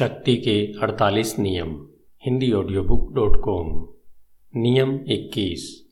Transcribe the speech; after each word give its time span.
शक्ति 0.00 0.36
के 0.36 0.78
48 0.78 1.38
नियम, 1.38 1.86
Hindi 2.24 2.52
audio 2.52 2.82
book 2.82 3.14
dot 3.14 3.40
com 3.40 3.88
नियम 4.60 5.04
21 5.04 5.86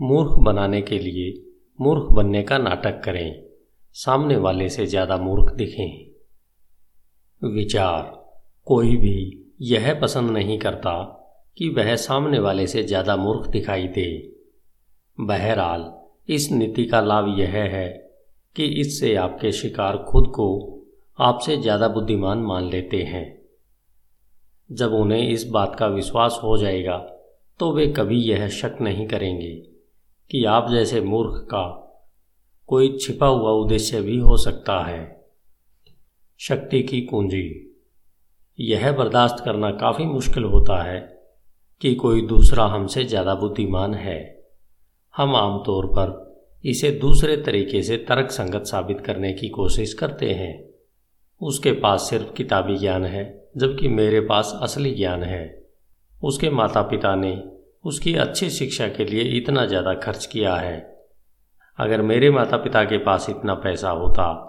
मूर्ख 0.00 0.38
बनाने 0.38 0.82
के 0.82 0.98
लिए 0.98 1.44
मूर्ख 1.80 2.12
बनने 2.12 2.42
का 2.42 2.58
नाटक 2.58 3.02
करें, 3.04 3.44
सामने 3.92 4.36
वाले 4.36 4.68
से 4.68 4.86
ज़्यादा 4.86 5.16
मूर्ख 5.16 5.54
दिखें। 5.54 6.10
विचार, 7.54 8.26
कोई 8.64 8.96
भी 8.96 9.48
यह 9.60 10.00
पसंद 10.00 10.30
नहीं 10.30 10.58
करता 10.58 11.02
कि 11.56 11.68
वह 11.68 11.96
सामने 11.96 12.38
वाले 12.38 12.66
से 12.66 12.82
ज़्यादा 12.82 13.16
मूर्ख 13.16 13.50
दिखाई 13.50 13.88
दे। 13.88 14.36
बहरहाल, 15.20 15.94
इस 16.28 16.52
नीति 16.52 16.84
का 16.84 17.00
लाभ 17.00 17.38
यह 17.38 17.48
है 17.48 18.10
कि 18.56 18.64
इससे 18.64 19.14
आपके 19.14 19.52
शिकार 19.52 19.96
खुद 19.96 20.26
को 20.26 20.76
आपसे 21.20 21.56
ज़्यादा 21.56 21.88
बुद्धिमान 21.88 22.38
मान 22.38 22.68
लेते 22.70 22.96
हैं। 22.96 23.24
जब 24.70 24.92
उन्हें 24.92 25.28
इस 25.28 25.44
बात 25.46 25.74
का 25.78 25.86
विश्वास 25.86 26.38
हो 26.42 26.56
जाएगा 26.58 26.96
तो 27.60 27.70
वे 27.72 27.86
कभी 27.86 28.20
यह 28.20 28.48
शक 28.48 28.76
नहीं 28.80 29.06
करेंगे 29.06 29.50
कि 30.30 30.44
आप 30.44 30.70
जैसे 30.70 31.00
मूर्ख 31.00 31.34
का 31.44 31.62
कोई 32.68 32.96
छिपा 32.98 33.26
हुआ 33.26 33.50
उद्देश्य 33.54 34.00
भी 34.00 34.16
हो 34.18 34.36
सकता 34.36 34.78
है। 34.84 35.02
शक्ति 36.40 36.82
की 36.82 37.00
कुंजी। 37.00 37.44
यह 38.58 38.90
बर्दाश्त 38.92 39.44
करना 39.44 39.70
काफ़ी 39.70 40.04
मुश्किल 40.04 40.44
होता 40.44 40.82
है 40.82 41.00
कि 41.80 41.94
कोई 41.94 42.26
दूसरा 42.26 42.64
हमसे 42.66 43.04
ज़्यादा 43.04 43.34
बुद्धिमान 43.34 43.94
है। 43.96 44.18
हम 45.14 45.36
आमतौर 45.36 45.86
पर 45.98 46.18
इसे 46.64 46.90
दूसरे 46.98 47.36
तरीके 47.36 47.82
से 47.82 47.96
तर्क 48.08 48.30
संगत 48.30 48.66
साबित 48.66 49.00
करने 49.00 49.32
की 49.32 49.48
कोशिश 49.48 49.94
करते 49.94 50.30
हैं। 50.32 50.69
उसके 51.40 51.72
पास 51.72 52.08
सिर्फ़ 52.10 52.32
किताबी 52.32 52.76
ज्ञान 52.76 53.04
है, 53.04 53.50
जबकि 53.56 53.88
मेरे 53.88 54.20
पास 54.20 54.58
असली 54.62 54.94
ज्ञान 54.94 55.22
है। 55.22 55.68
उसके 56.22 56.50
माता 56.50 56.82
पिता 56.82 57.14
ने 57.14 57.42
उसकी 57.84 58.14
अच्छी 58.14 58.50
शिक्षा 58.50 58.88
के 58.88 59.04
लिए 59.04 59.22
इतना 59.22 59.66
ज़्यादा 59.66 59.94
खर्च 59.94 60.26
किया 60.26 60.54
है। 60.54 60.78
अगर 61.78 62.02
मेरे 62.02 62.30
माता 62.30 62.56
पिता 62.56 62.84
के 62.84 62.98
पास 62.98 63.26
इतना 63.30 63.54
पैसा 63.54 63.90
होता, 63.90 64.46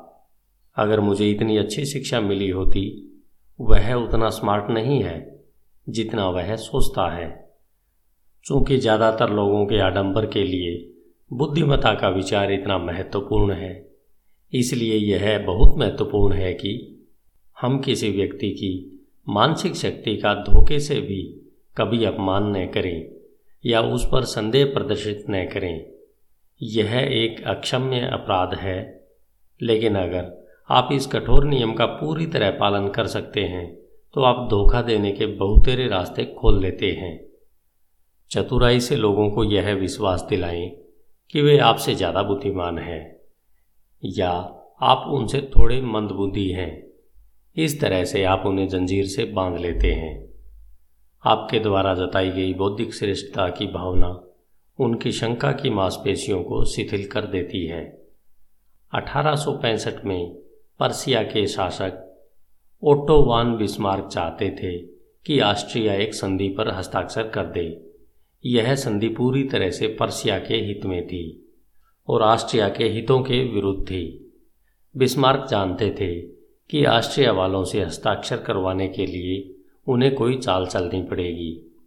अगर 0.78 1.00
मुझे 1.00 1.30
इतनी 1.30 1.58
अच्छी 1.58 1.86
शिक्षा 1.86 2.20
मिली 2.22 2.50
होती, 2.50 2.84
वह 3.60 3.94
उतना 3.94 4.30
स्मार्ट 4.30 4.70
नहीं 4.70 5.04
है, 5.04 5.44
जितना 5.88 6.30
वह 6.30 6.56
सोचता 6.56 7.10
है। 7.12 7.30
चूँकि 8.46 8.78
ज़्यादातर 8.78 9.30
लोगों 9.30 9.66
के 9.66 9.80
आडंबर 9.80 10.26
के 10.26 10.44
लिए 10.44 10.88
बुद्धिमता 11.32 11.94
का 11.94 12.10
विचार 12.10 12.52
इतना 12.52 12.78
महत्वपूर्ण 12.78 13.54
है, 13.54 13.92
इसलिए 14.54 14.96
यह 14.96 15.38
बहुत 15.46 15.78
महत्वपूर्ण 15.78 16.36
है 16.36 16.54
कि 16.54 16.91
हम 17.62 17.80
किसी 17.80 18.10
व्यक्ति 18.12 18.50
की 18.50 19.02
मानसिक 19.30 19.76
शक्ति 19.76 20.16
का 20.18 20.34
धोखे 20.34 20.80
से 20.80 21.02
भी 21.02 21.22
कभी 21.78 22.06
अपमान 22.06 22.58
न 22.58 22.66
करें 22.66 23.12
या 23.64 23.82
उस 23.82 24.06
पर 24.06 24.24
संदेह 24.24 24.66
प्रदर्शित 24.66 25.26
न 25.30 25.46
करें। 25.46 25.86
यह 26.62 26.96
एक 26.98 27.44
अक्षम्य 27.44 28.00
अपराध 28.14 28.54
है। 28.54 29.06
लेकिन 29.62 29.96
अगर 29.96 30.50
आप 30.70 30.90
इस 30.92 31.08
कठोर 31.08 31.46
नियम 31.46 31.74
का 31.74 31.86
पूरी 31.86 32.26
तरह 32.26 32.52
पालन 32.52 32.88
कर 32.88 33.08
सकते 33.08 33.42
हैं 33.42 33.66
तो 34.14 34.22
आप 34.22 34.48
धोखा 34.50 34.82
देने 34.82 35.12
के 35.12 35.26
बहुतेरे 35.26 35.88
रास्ते 35.88 36.26
खोल 36.26 36.62
लेते 36.62 36.92
हैं। 36.92 37.20
चतुराई 38.32 38.80
से 38.80 38.96
लोगों 38.96 39.30
को 39.30 39.44
यह 39.44 39.74
विश्वास 39.74 40.26
दिलाएँ 40.30 40.70
कि 41.30 41.42
वे 41.42 41.58
आपसे 41.58 41.96
ज़्यादा 41.96 42.24
बुद्धिमान 42.24 42.78
हैं 42.80 43.16
या 44.04 44.32
आप 44.82 45.06
उनसे 45.08 45.42
थोड़े 45.42 45.82
मंदबुद्धि 45.82 46.50
हैं। 46.50 46.91
इस 47.56 47.82
तरह 47.82 48.04
से 48.04 48.24
आप 48.24 48.44
उन्हें 48.46 48.68
जंजीर 48.68 49.06
से 49.06 49.26
बाँध 49.26 49.60
लेते 49.60 49.92
हैं। 49.92 50.30
आपके 51.26 51.60
द्वारा 51.60 51.94
जताई 51.94 52.30
गई 52.30 52.54
बौद्धिक 52.54 52.94
श्रेष्ठता 52.94 53.50
की 53.50 53.68
भावना 53.68 54.24
उनकी 54.80 55.12
शंका 55.12 55.52
की 55.52 55.70
मांसपेशियों 55.70 56.44
को 56.44 56.66
शिथिल 56.66 57.08
कर 57.08 57.26
देती 57.26 57.66
है। 57.66 58.02
1865 58.94 60.06
में 60.06 60.36
पर्सिया 60.80 61.24
के 61.24 61.48
शासक 61.48 62.24
ओटोवान 62.84 63.58
बिस्मार्क 63.58 64.08
चाहते 64.08 64.50
थे 64.50 64.78
कि 65.26 65.40
ऑस्ट्रिया 65.40 65.94
एक 65.94 66.14
संधि 66.14 66.50
पर 66.50 66.74
हस्ताक्षर 66.74 67.28
कर 67.28 67.46
दे। 67.46 67.92
यह 68.46 68.76
संधि 68.76 69.10
पूरी 69.10 69.44
तरह 69.44 69.70
से 69.70 69.88
पर्सिया 69.88 70.40
के 70.40 70.56
हित 70.56 70.86
में 70.86 71.08
थी 71.08 71.54
और 72.08 72.22
ऑस्ट्रिया 72.22 72.70
के 72.70 72.84
हितों 72.84 73.22
के 73.22 73.44
विरुद्ध 73.44 73.88
थी। 73.88 74.34
बिस्मार्क 74.98 75.48
जानते 75.50 75.90
थे 75.92 76.41
कि 76.72 76.86
ऑस्ट्रिया 76.86 77.32
वालों 77.32 77.64
से 77.64 77.82
हस्ताक्षर 77.82 78.38
करवाने 78.38 78.88
के 78.88 79.06
लिए 79.06 79.64
उन्हें 79.88 80.16
कोई 80.16 80.38
चाल 80.38 80.66
चलनी 80.66 81.04
पड़ेगी। 81.04 81.78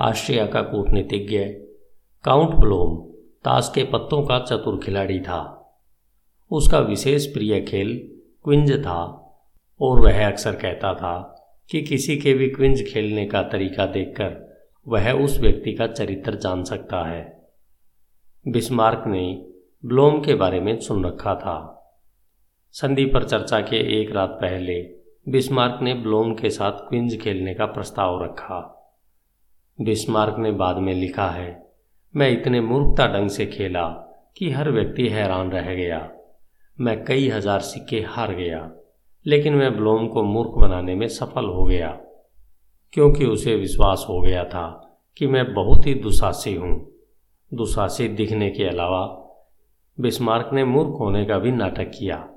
ऑस्ट्रिया 0.00 0.46
का 0.46 0.62
कूटनीतिज्ञ 0.62 1.38
काउंट 2.24 2.54
ब्लोम 2.54 2.96
ताश 3.44 3.72
के 3.74 3.84
पत्तों 3.84 4.22
का 4.22 4.38
चतुर 4.38 4.80
खिलाड़ी 4.84 5.20
था। 5.20 5.54
उसका 6.50 6.78
विशेष 6.78 7.26
प्रिय 7.26 7.60
खेल 7.60 8.10
क्विंज 8.44 8.72
था 8.72 9.04
और 9.80 10.00
वह 10.00 10.28
अक्सर 10.28 10.52
कहता 10.52 10.94
था 10.94 11.34
कि 11.70 11.82
किसी 11.82 12.16
के 12.16 12.34
भी 12.34 12.48
क्विंज 12.48 12.92
खेलने 12.92 13.26
का 13.26 13.42
तरीका 13.42 13.86
देखकर 13.86 14.60
वह 14.88 15.12
उस 15.12 15.38
व्यक्ति 15.38 15.72
का 15.72 15.86
चरित्र 15.86 16.34
जान 16.34 16.64
सकता 16.64 17.08
है। 17.08 17.50
बिस्मार्क 18.48 19.04
ने 19.06 19.46
ब्लोम 19.84 20.20
के 20.20 20.34
बारे 20.34 20.60
में 20.60 20.80
सुन 20.80 21.04
रखा 21.04 21.34
था। 21.34 21.77
संधि 22.74 23.04
पर 23.04 23.24
चर्चा 23.24 23.60
के 23.60 23.76
एक 24.00 24.10
रात 24.12 24.38
पहले, 24.40 24.74
बिस्मार्क 25.26 25.78
ने 25.82 25.94
ब्लोम 25.94 26.32
के 26.34 26.50
साथ 26.50 26.72
क्विंज 26.88 27.16
खेलने 27.20 27.54
का 27.54 27.66
प्रस्ताव 27.66 28.22
रखा। 28.24 28.58
बिस्मार्क 29.78 30.36
ने 30.38 30.52
बाद 30.52 30.76
में 30.76 30.92
लिखा 30.94 31.28
है, 31.30 31.50
मैं 32.14 32.30
इतने 32.30 32.60
मूर्खता 32.60 33.06
ढंग 33.06 33.30
से 33.30 33.46
खेला 33.46 33.86
कि 34.36 34.50
हर 34.50 34.70
व्यक्ति 34.70 35.08
हैरान 35.08 35.50
रह 35.50 35.74
गया। 35.74 36.08
मैं 36.78 37.04
कई 37.04 37.28
हज़ार 37.28 37.60
सिक्के 37.62 38.00
हार 38.08 38.34
गया, 38.34 38.70
लेकिन 39.26 39.54
मैं 39.54 39.74
ब्लोम 39.76 40.06
को 40.08 40.22
मूर्ख 40.24 40.60
बनाने 40.60 40.94
में 40.94 41.06
सफल 41.08 41.46
हो 41.46 41.64
गया, 41.64 41.90
क्योंकि 42.92 43.26
उसे 43.26 43.56
विश्वास 43.56 44.06
हो 44.08 44.20
गया 44.20 44.44
था 44.44 44.68
कि 45.16 45.26
मैं 45.26 45.52
बहुत 45.54 45.86
ही 45.86 45.94
दुसासी 45.94 46.54
हूँ। 46.54 46.74
दुशासित 47.52 48.10
दिखने 48.12 48.50
के 48.50 48.64
अलावा, 48.64 49.04
बिस्मार्क 49.98 50.50
ने 50.52 50.64
मूर्ख 50.64 51.00
होने 51.00 51.24
का 51.24 51.38
भी 51.38 51.52
नाटक 51.52 51.90
किया। 51.90 52.28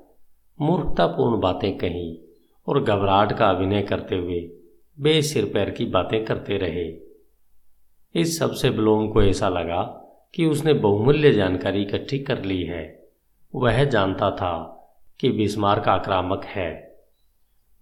मूर्खतापूर्ण 0.62 1.40
बातें 1.40 1.78
कहीं 1.78 2.16
और 2.68 2.82
घबराहट 2.82 3.32
का 3.32 3.50
अभिनय 3.50 3.82
करते 3.82 4.16
हुए 4.16 4.50
बेसिर 5.00 5.44
पैर 5.44 5.70
की 5.70 5.84
बातें 5.84 6.24
करते 6.24 6.56
रहे। 6.56 6.94
इस 8.20 8.38
सबसे 8.38 8.70
ब्लोम 8.70 9.08
को 9.08 9.22
ऐसा 9.22 9.48
लगा 9.48 9.82
कि 10.34 10.46
उसने 10.46 10.72
बहुमूल्य 10.72 11.32
जानकारी 11.32 11.82
इकट्ठी 11.82 12.18
कर 12.18 12.44
ली 12.44 12.62
है। 12.62 13.08
वह 13.54 13.84
जानता 13.84 14.30
था 14.30 14.78
कि 15.20 15.30
बिस्मार्क 15.30 15.88
आक्रामक 15.88 16.44
है। 16.44 16.96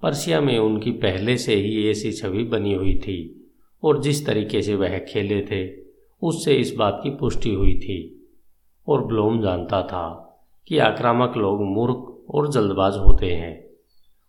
पर्सिया 0.02 0.40
में 0.40 0.58
उनकी 0.58 0.90
पहले 0.90 1.36
से 1.36 1.54
ही 1.54 1.90
ऐसी 1.90 2.12
छवि 2.12 2.44
बनी 2.44 2.74
हुई 2.74 2.98
थी 2.98 3.50
और 3.84 4.02
जिस 4.02 4.26
तरीके 4.26 4.62
से 4.62 4.74
वह 4.74 4.98
खेले 4.98 5.42
थे, 5.42 5.84
उससे 6.22 6.54
इस 6.54 6.74
बात 6.74 7.00
की 7.02 7.10
पुष्टि 7.10 7.54
हुई 7.54 7.78
थी। 7.78 8.28
और 8.88 9.04
ब्लोम 9.04 9.42
जानता 9.42 9.82
था 9.82 10.26
कि 10.69 10.78
आक्रामक 10.78 11.36
लोग 11.36 11.62
मूर्ख 11.62 12.09
और 12.34 12.50
जल्दबाज 12.50 12.96
होते 12.96 13.32
हैं। 13.34 13.70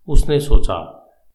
उसने 0.07 0.39
सोचा 0.39 0.77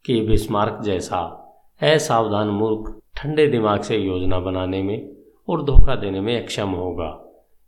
कि 0.05 0.21
बिस्मार्क 0.21 0.81
जैसा 0.83 1.43
असावधान 1.83 2.49
मूर्ख 2.49 3.01
ठंडे 3.17 3.47
दिमाग 3.47 3.81
से 3.81 3.97
योजना 3.97 4.41
बनाने 4.41 4.83
में 4.83 5.17
और 5.49 5.65
धोखा 5.65 5.95
देने 5.95 6.21
में 6.21 6.43
अक्षम 6.43 6.69
होगा। 6.69 7.23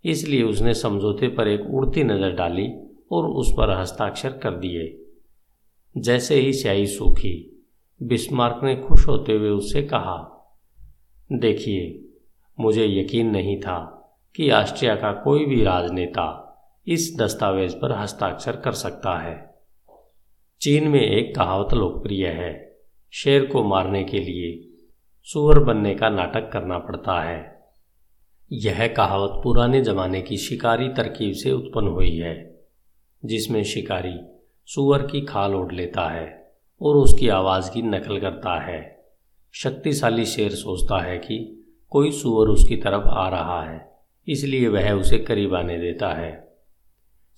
इसलिए 0.05 0.43
उसने 0.43 0.75
समझौते 0.75 1.29
पर 1.29 1.49
एक 1.49 1.61
उड़ती 1.75 2.05
नज़र 2.05 2.31
डाली 2.31 2.69
और 3.13 3.27
उस 3.27 3.53
पर 3.53 3.71
हस्ताक्षर 3.71 4.31
कर 4.33 4.51
दिए। 4.51 5.05
जैसे 5.97 6.35
ही 6.35 6.53
स्याही 6.53 6.87
सूखी, 6.87 7.65
बिस्मार्क 8.03 8.61
ने 8.65 8.77
खुश 8.77 9.09
होते 9.09 9.33
हुए 9.33 9.49
उससे 9.49 9.83
कहा, 9.83 10.35
देखिए, 11.33 12.09
मुझे 12.61 12.87
यकीन 12.87 13.31
नहीं 13.31 13.61
था 13.61 13.79
कि 14.35 14.51
ऑस्ट्रिया 14.51 14.95
का 14.95 15.13
कोई 15.13 15.45
भी 15.45 15.63
राजनेता 15.65 16.45
इस 16.89 17.17
दस्तावेज़ 17.19 17.75
पर 17.77 17.93
हस्ताक्षर 17.93 18.57
कर 18.57 18.73
सकता 18.73 19.19
है। 19.19 19.55
चीन 20.61 20.89
में 20.89 21.01
एक 21.01 21.37
कहावत 21.37 21.75
लोकप्रिय 21.75 22.27
है, 22.27 22.79
शेर 23.13 23.47
को 23.47 23.65
मारने 23.65 24.05
के 24.05 24.19
लिए 24.19 24.79
सुअर 25.23 25.59
बनने 25.59 25.95
का 25.95 26.09
नाटक 26.09 26.51
करना 26.53 26.79
पड़ता 26.79 27.21
है। 27.23 27.63
यह 28.53 28.87
कहावत 28.89 29.41
पुराने 29.43 29.81
जमाने 29.81 30.23
की 30.23 30.37
शिकारी 30.37 30.89
तरकीब 30.89 31.35
से 31.35 31.53
उत्पन्न 31.53 31.89
हुई 31.89 32.17
है, 32.17 32.61
जिसमें 33.25 33.65
शिकारी 33.65 34.19
सुअर 34.67 35.07
की 35.07 35.21
खाल 35.21 35.55
ओढ़ 35.55 35.73
लेता 35.73 36.09
है 36.09 36.53
और 36.83 36.97
उसकी 36.97 37.29
आवाज़ 37.29 37.71
की 37.71 37.83
नकल 37.83 38.21
करता 38.21 38.61
है। 38.61 39.05
शक्तिशाली 39.53 40.25
शेर 40.25 40.51
सोचता 40.51 41.03
है 41.03 41.19
कि 41.19 41.67
कोई 41.91 42.13
सुअर 42.13 42.49
उसकी 42.49 42.77
तरफ़ 42.77 43.09
आ 43.09 43.29
रहा 43.29 43.71
है, 43.71 43.91
इसलिए 44.29 44.69
वह 44.69 44.93
उसे 44.93 45.19
करीब 45.19 45.55
आने 45.55 45.79
देता 45.79 46.09
है। 46.09 46.48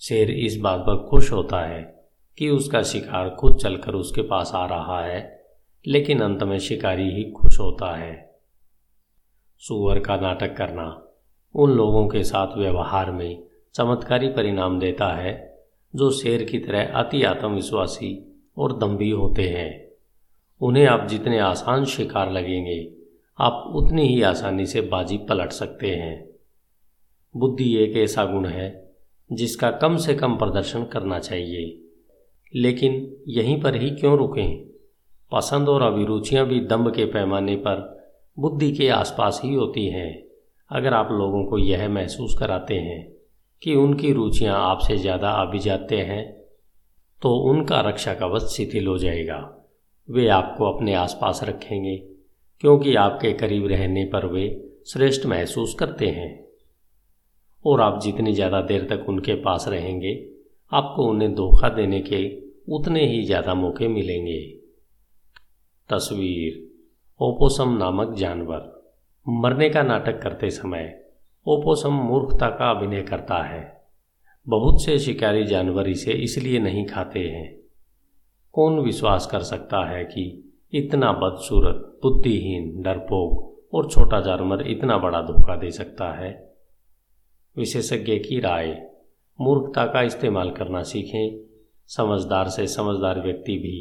शेर 0.01 0.31
इस 0.31 0.57
बात 0.57 0.79
पर 0.79 1.07
खुश 1.09 1.31
होता 1.31 1.61
है 1.61 2.09
कि 2.37 2.49
उसका 2.49 2.83
शिकार 2.83 3.29
खुद 3.29 3.57
चलकर 3.57 3.93
उसके 3.93 4.21
पास 4.21 4.51
आ 4.55 4.65
रहा 4.65 5.05
है, 5.05 5.43
लेकिन 5.87 6.21
अंत 6.21 6.43
में 6.43 6.59
शिकारी 6.59 7.11
ही 7.11 7.31
खुश 7.31 7.59
होता 7.59 7.95
है। 7.95 8.39
सुअर 9.57 9.99
का 9.99 10.15
नाटक 10.15 10.57
करना 10.57 11.07
उन 11.55 11.71
लोगों 11.71 12.07
के 12.07 12.23
साथ 12.23 12.57
व्यवहार 12.57 13.11
में 13.11 13.43
चमत्कारी 13.73 14.27
परिणाम 14.27 14.79
देता 14.79 15.13
है, 15.13 15.57
जो 15.95 16.11
शेर 16.11 16.43
की 16.43 16.59
तरह 16.59 16.91
अति 16.93 17.23
आत्मविश्वासी 17.23 18.41
और 18.57 18.77
दम्भी 18.77 19.09
होते 19.09 19.49
हैं। 19.49 19.91
उन्हें 20.61 20.87
आप 20.87 21.07
जितने 21.07 21.39
आसान 21.39 21.85
शिकार 21.85 22.31
लगेंगे, 22.31 22.93
आप 23.39 23.71
उतनी 23.75 24.07
ही 24.07 24.21
आसानी 24.21 24.65
से 24.65 24.81
बाजी 24.81 25.17
पलट 25.17 25.51
सकते 25.51 25.87
हैं। 25.87 26.29
बुद्धि 27.37 27.77
एक 27.77 27.97
ऐसा 27.97 28.25
गुण 28.25 28.45
है 28.45 28.90
जिसका 29.31 29.69
कम 29.71 29.95
से 29.97 30.13
कम 30.15 30.35
प्रदर्शन 30.35 30.83
करना 30.83 31.19
चाहिए। 31.19 31.77
लेकिन 32.53 32.93
यहीं 33.29 33.61
पर 33.61 33.75
ही 33.75 33.89
क्यों 33.91 34.17
रुकें? 34.17 34.59
पसंद 35.31 35.69
और 35.69 35.81
अभिरुचियाँ 35.81 36.45
भी 36.47 36.59
दम्भ 36.61 36.93
के 36.95 37.05
पैमाने 37.05 37.55
पर 37.57 37.87
बुद्धि 38.37 38.71
के 38.71 38.89
आसपास 38.89 39.39
ही 39.43 39.53
होती 39.53 39.85
हैं। 39.87 40.11
अगर 40.71 40.93
आप 40.93 41.11
लोगों 41.11 41.43
को 41.45 41.57
यह 41.57 41.87
महसूस 41.89 42.35
कराते 42.39 42.75
हैं 42.75 43.01
कि 43.61 43.75
उनकी 43.75 44.11
रुचियाँ 44.13 44.57
आपसे 44.61 44.97
ज़्यादा 44.97 45.31
अभिजाते 45.41 45.97
हैं 45.97 46.23
तो 47.21 47.33
उनका 47.49 47.79
रक्षा 47.81 48.13
कवच 48.13 48.49
शिथिल 48.49 48.87
हो 48.87 48.97
जाएगा। 48.97 49.39
वे 50.09 50.27
आपको 50.27 50.65
अपने 50.65 50.93
आसपास 50.93 51.39
रखेंगे, 51.43 51.95
क्योंकि 52.63 52.95
आपके 52.95 53.31
करीब 53.33 53.67
रहने 53.67 54.05
पर 54.05 54.25
वे 54.25 54.45
श्रेष्ठ 54.87 55.25
महसूस 55.25 55.75
करते 55.79 56.07
हैं। 56.07 56.29
और 57.65 57.81
आप 57.81 57.99
जितनी 58.01 58.33
ज़्यादा 58.33 58.61
देर 58.61 58.87
तक 58.89 59.09
उनके 59.09 59.33
पास 59.33 59.65
रहेंगे, 59.67 60.13
आपको 60.71 61.03
उन्हें 61.03 61.33
धोखा 61.35 61.69
देने 61.69 61.99
के 62.01 62.25
उतने 62.73 63.05
ही 63.05 63.23
ज़्यादा 63.25 63.53
मौके 63.53 63.87
मिलेंगे। 63.87 64.39
तस्वीर, 65.89 66.67
ओपोसम 67.19 67.77
नामक 67.77 68.13
जानवर। 68.13 68.69
मरने 69.25 69.69
का 69.69 69.83
नाटक 69.83 70.21
करते 70.21 70.49
समय, 70.49 70.93
ओपोसम 71.45 71.93
मूर्खता 71.93 72.49
का 72.49 72.69
अभिनय 72.69 73.01
करता 73.01 73.43
है। 73.43 73.81
बहुत 74.47 74.83
से 74.83 74.97
शिकारी 74.99 75.43
जानवर 75.43 75.89
इसे 75.89 76.11
इसलिए 76.13 76.59
नहीं 76.59 76.85
खाते 76.85 77.19
हैं। 77.19 77.49
कौन 78.53 78.79
विश्वास 78.79 79.27
कर 79.27 79.41
सकता 79.41 79.85
है 79.89 80.03
कि 80.05 80.23
इतना 80.73 81.11
बदसूरत, 81.13 81.99
बुद्धिहीन, 82.03 82.81
डरपोक 82.83 83.73
और 83.75 83.89
छोटा 83.89 84.19
जानवर 84.21 84.67
इतना 84.67 84.97
बड़ा 84.97 85.21
धोखा 85.21 85.55
दे 85.55 85.71
सकता 85.71 86.11
है? 86.13 86.31
विशेषज्ञ 87.57 88.17
की 88.17 88.39
राय। 88.39 88.89
मूर्खता 89.39 89.85
का 89.85 90.01
इस्तेमाल 90.01 90.51
करना 90.51 90.81
सीखें। 90.83 91.39
समझदार 91.89 92.49
से 92.49 92.67
समझदार 92.67 93.21
व्यक्ति 93.21 93.57
भी 93.57 93.77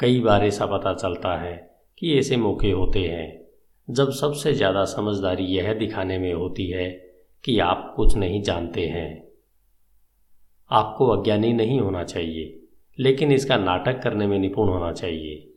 कई 0.00 0.20
बार 0.20 0.44
ऐसा 0.44 0.66
पता 0.66 0.94
चलता 0.94 1.36
है 1.38 1.54
कि 1.98 2.18
ऐसे 2.18 2.36
मौके 2.36 2.70
होते 2.70 3.00
हैं। 3.00 3.44
जब 3.88 4.10
सबसे 4.10 4.52
ज़्यादा 4.52 4.84
समझदारी 4.84 5.44
यह 5.44 5.72
दिखाने 5.74 6.18
में 6.18 6.32
होती 6.32 6.70
है 6.70 6.88
कि 7.44 7.58
आप 7.58 7.92
कुछ 7.96 8.16
नहीं 8.16 8.42
जानते 8.42 8.86
हैं। 8.86 9.28
आपको 10.70 11.08
अज्ञानी 11.08 11.52
नहीं 11.52 11.80
होना 11.80 12.04
चाहिए, 12.04 12.60
लेकिन 12.98 13.32
इसका 13.32 13.56
नाटक 13.56 14.02
करने 14.02 14.26
में 14.26 14.38
निपुण 14.38 14.68
होना 14.68 14.92
चाहिए। 14.92 15.52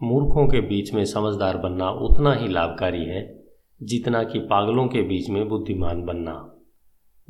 मूर्खों 0.00 0.46
के 0.46 0.60
बीच 0.60 0.92
में 0.94 1.04
समझदार 1.04 1.56
बनना 1.56 1.90
उतना 1.90 2.34
ही 2.34 2.48
लाभकारी 2.48 3.04
है, 3.04 3.42
जितना 3.80 4.22
कि 4.22 4.38
पागलों 4.38 4.86
के 4.88 5.02
बीच 5.02 5.28
में 5.30 5.48
बुद्धिमान 5.48 6.04
बनना। 6.04 6.51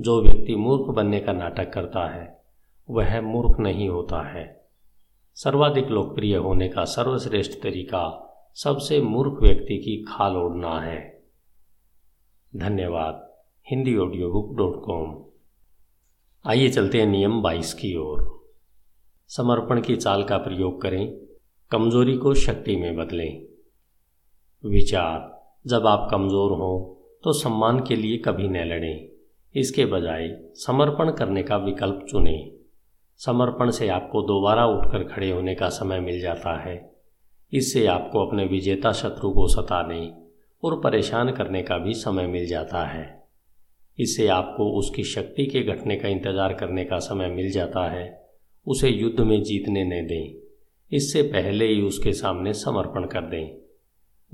जो 0.03 0.21
व्यक्ति 0.23 0.55
मूर्ख 0.55 0.83
बनने 0.83 1.21
का 1.21 1.33
नाटक 1.33 1.73
करता 1.73 2.15
है, 2.15 2.45
वह 2.91 3.21
मूर्ख 3.21 3.61
नहीं 3.61 3.89
होता 3.89 4.23
है। 4.29 4.67
सर्वाधिक 5.35 5.89
लोकप्रिय 5.89 6.37
होने 6.37 6.69
का 6.69 6.85
सर्वश्रेष्ठ 6.85 7.63
तरीका 7.63 8.03
सबसे 8.55 9.01
मूर्ख 9.01 9.43
व्यक्ति 9.43 9.77
की 9.79 10.05
खाल 10.09 10.37
ओढ़ना 10.37 10.81
है। 10.81 11.23
धन्यवाद। 12.57 13.33
Hindi 13.71 13.97
audio 13.97 14.31
book 14.33 14.57
dot 14.57 14.83
com 14.85 15.25
आइए 16.45 16.69
चलते 16.69 17.01
हैं 17.01 17.07
नियम 17.07 17.43
बाईस 17.43 17.75
की 17.75 17.95
ओर। 17.97 18.51
समर्पण 19.29 19.81
की 19.81 19.97
चाल 19.97 20.25
का 20.25 20.39
प्रयोग 20.39 20.81
करें। 20.83 21.17
कमज़ोरी 21.71 22.17
को 22.17 22.35
शक्ति 22.35 22.77
में 22.77 22.97
बदलें। 22.97 23.43
विचार। 24.65 25.43
जब 25.67 25.87
आप 25.87 26.09
कमज़ोर 26.11 26.53
हों 26.53 26.81
तो 27.25 27.33
सम्मान 27.33 27.81
के 27.81 27.97
लिए 27.97 28.19
कभी 28.19 28.49
न 28.49 28.57
लड़ें। 28.57 29.12
इसके 29.55 29.85
बजाय 29.85 30.29
समर्पण 30.55 31.11
करने 31.11 31.43
का 31.43 31.57
विकल्प 31.57 32.07
चुनें। 32.11 32.51
समर्पण 33.17 33.71
से 33.71 33.89
आपको 33.89 34.23
दोबारा 34.23 34.67
उठकर 34.67 35.05
खड़े 35.05 35.31
होने 35.31 35.55
का 35.55 35.69
समय 35.69 36.01
मिल 36.01 36.21
जाता 36.21 36.59
है। 36.61 36.91
इससे 37.53 37.87
आपको 37.87 38.27
अपने 38.27 38.45
विजेता 38.45 38.93
शत्रु 38.93 39.31
को 39.31 39.49
सताने 39.49 40.13
और 40.63 40.81
परेशान 40.81 41.33
करने 41.33 41.63
का 41.63 41.79
भी 41.79 41.95
समय 41.95 42.27
मिल 42.27 42.47
जाता 42.47 42.87
है। 42.87 43.23
इससे 43.99 44.29
आपको 44.29 44.71
उसकी 44.71 45.05
शक्ति 45.05 45.47
के 45.47 45.63
घटने 45.63 45.97
का 45.97 46.09
इंतज़ार 46.09 46.55
करने 46.55 46.85
का 46.85 46.99
समय 46.99 47.29
मिल 47.29 47.51
जाता 47.51 47.89
है। 47.91 48.29
उसे 48.67 48.89
युद्ध 48.89 49.21
में 49.21 49.43
जीतने 49.43 49.85
न 49.85 50.07
दें। 50.07 50.97
इससे 50.97 51.23
पहले 51.23 51.67
ही 51.67 51.83
उसके 51.83 52.13
सामने 52.13 52.53
समर्पण 52.53 53.07
कर 53.07 53.21
दें। 53.21 53.59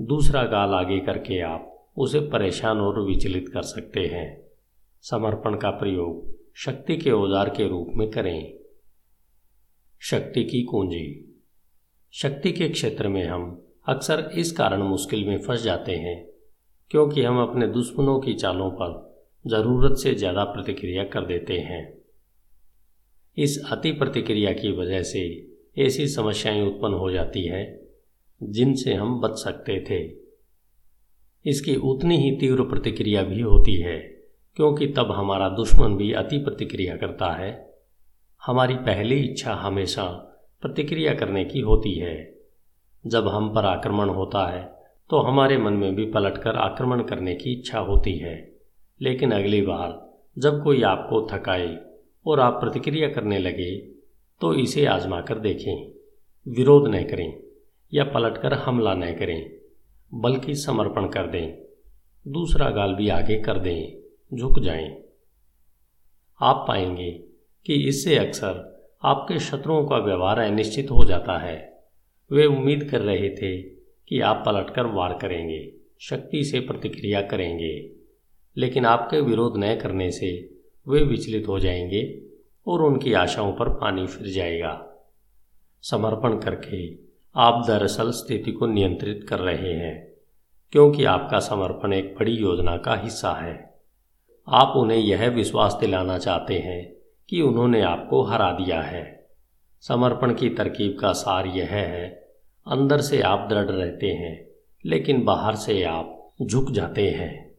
दूसरा 0.01 0.43
गाल 0.43 0.73
आगे 0.73 0.99
करके 0.99 1.41
आप 1.41 1.91
उसे 1.97 2.19
परेशान 2.19 2.77
और 2.77 3.01
विचलित 3.01 3.49
कर 3.53 3.61
सकते 3.61 3.99
हैं। 3.99 4.48
समर्पण 5.03 5.55
का 5.55 5.69
प्रयोग 5.69 6.37
शक्ति 6.55 6.97
के 6.97 7.11
औज़ार 7.11 7.49
के 7.49 7.67
रूप 7.67 7.87
में 7.95 8.09
करें। 8.11 8.53
शक्ति 10.01 10.43
की 10.43 10.63
कुंजी। 10.63 11.35
शक्ति 12.13 12.51
के 12.51 12.69
क्षेत्र 12.69 13.07
में 13.07 13.25
हम 13.27 13.65
अक्सर 13.87 14.29
इस 14.37 14.51
कारण 14.51 14.81
मुश्किल 14.81 15.25
में 15.25 15.37
फंस 15.37 15.61
जाते 15.61 15.95
हैं, 15.95 16.29
क्योंकि 16.91 17.23
हम 17.23 17.39
अपने 17.41 17.67
दुश्मनों 17.67 18.19
की 18.19 18.33
चालों 18.33 18.69
पर 18.71 19.07
ज़रूरत 19.45 19.97
से 19.97 20.15
ज़्यादा 20.15 20.43
प्रतिक्रिया 20.43 21.03
कर 21.03 21.25
देते 21.25 21.59
हैं। 21.59 21.99
इस 23.37 23.59
अति 23.71 23.91
प्रतिक्रिया 23.91 24.51
की 24.51 24.71
वजह 24.71 25.03
से 25.03 25.51
ऐसी 25.77 26.07
समस्याएँ 26.07 26.61
उत्पन्न 26.61 26.93
हो 26.93 27.11
जाती 27.11 27.45
है, 27.45 27.89
जिनसे 28.43 28.93
हम 28.93 29.19
बच 29.21 29.31
सकते 29.31 29.79
थे। 29.89 30.03
इसकी 31.45 31.75
उतनी 31.75 32.17
ही 32.17 32.37
तीव्र 32.37 32.63
प्रतिक्रिया 32.63 33.23
भी 33.23 33.41
होती 33.41 33.75
है। 33.75 34.18
क्योंकि 34.55 34.87
तब 34.87 35.11
हमारा 35.11 35.49
दुश्मन 35.49 35.95
भी 35.95 36.11
अति 36.13 36.37
प्रतिक्रिया 36.37 36.95
करता 36.97 37.31
है। 37.33 37.73
हमारी 38.45 38.75
पहली 38.75 39.19
इच्छा 39.19 39.53
हमेशा 39.53 40.05
प्रतिक्रिया 40.61 41.13
करने 41.13 41.45
की 41.45 41.59
होती 41.59 41.93
है। 41.95 42.35
जब 43.07 43.27
हम 43.27 43.53
पर 43.55 43.65
आक्रमण 43.65 44.09
होता 44.09 44.47
है 44.47 44.79
तो 45.09 45.19
हमारे 45.19 45.57
मन 45.57 45.73
में 45.73 45.95
भी 45.95 46.05
पलटकर 46.05 46.55
आक्रमण 46.55 47.03
करने 47.03 47.35
की 47.35 47.53
इच्छा 47.53 47.79
होती 47.79 48.17
है। 48.17 48.55
लेकिन 49.01 49.31
अगली 49.31 49.61
बार, 49.61 50.09
जब 50.37 50.63
कोई 50.63 50.81
आपको 50.81 51.27
थकाए 51.31 51.77
और 52.25 52.39
आप 52.39 52.53
प्रतिक्रिया 52.53 53.09
करने 53.09 53.39
लगे 53.39 53.77
तो 54.41 54.53
इसे 54.53 54.85
आजमा 54.85 55.21
कर 55.21 55.39
देखें। 55.39 55.91
विरोध 56.47 56.87
न 56.87 57.03
करें 57.03 57.33
या 57.93 58.03
पलटकर 58.03 58.53
हमला 58.53 58.93
न 58.93 59.13
करें, 59.13 59.51
बल्कि 60.13 60.55
समर्पण 60.55 61.07
कर 61.07 61.27
दें। 61.27 61.57
दूसरा 62.27 62.69
गाल 62.69 62.93
भी 62.93 63.09
आगे 63.09 63.39
कर 63.39 63.59
दें। 63.59 63.98
झुक 64.31 64.59
जाएँ। 64.59 65.03
आप 66.39 66.65
पाएँगे 66.67 67.11
कि 67.65 67.73
इससे 67.87 68.17
अक्सर 68.17 68.67
आपके 69.03 69.39
शत्रुओं 69.39 69.85
का 69.85 69.97
व्यवहार 69.97 70.39
अनिश्चित 70.39 70.91
हो 70.91 71.03
जाता 71.05 71.37
है। 71.37 71.83
वे 72.31 72.45
उम्मीद 72.45 72.83
कर 72.83 73.01
रहे 73.01 73.29
थे 73.29 73.61
कि 73.61 74.19
आप 74.21 74.43
पलटकर 74.45 74.85
वार 74.85 75.13
करेंगे, 75.13 75.73
शक्ति 75.99 76.43
से 76.43 76.59
प्रतिक्रिया 76.59 77.21
करेंगे, 77.21 77.91
लेकिन 78.57 78.85
आपके 78.85 79.21
विरोध 79.21 79.57
न 79.57 79.75
करने 79.75 80.11
से 80.11 80.57
वे 80.87 81.03
विचलित 81.03 81.47
हो 81.47 81.59
जाएँगे 81.59 82.21
और 82.67 82.81
उनकी 82.81 83.13
आशाओं 83.13 83.53
पर 83.53 83.69
पानी 83.69 84.07
फिर 84.07 84.27
जाएगा। 84.27 84.85
समर्पण 85.81 86.39
करके 86.39 86.93
आप 87.35 87.65
दरअसल 87.67 88.11
स्थिति 88.11 88.51
को 88.51 88.67
नियंत्रित 88.67 89.25
कर 89.29 89.39
रहे 89.39 89.73
हैं, 89.73 90.13
क्योंकि 90.71 91.03
आपका 91.03 91.39
समर्पण 91.39 91.93
एक 91.93 92.15
बड़ी 92.19 92.35
योजना 92.35 92.77
का 92.77 92.95
हिस्सा 92.95 93.33
है। 93.33 93.68
आप 94.49 94.73
उन्हें 94.77 94.97
यह 94.97 95.29
विश्वास 95.29 95.77
दिलाना 95.81 96.17
चाहते 96.17 96.53
हैं 96.53 96.93
कि 97.29 97.41
उन्होंने 97.41 97.81
आपको 97.81 98.21
हरा 98.23 98.51
दिया 98.51 98.81
है। 98.81 99.27
समर्पण 99.81 100.33
की 100.33 100.49
तरकीब 100.49 100.97
का 101.01 101.11
सार 101.11 101.47
यह 101.47 101.67
है, 101.67 102.07
अंदर 102.67 103.01
से 103.01 103.21
आप 103.21 103.47
दृढ़ 103.49 103.65
रहते 103.65 104.07
हैं, 104.07 104.47
लेकिन 104.85 105.23
बाहर 105.23 105.55
से 105.55 105.83
आप 105.83 106.33
झुक 106.41 106.71
जाते 106.71 107.09
हैं। 107.09 107.55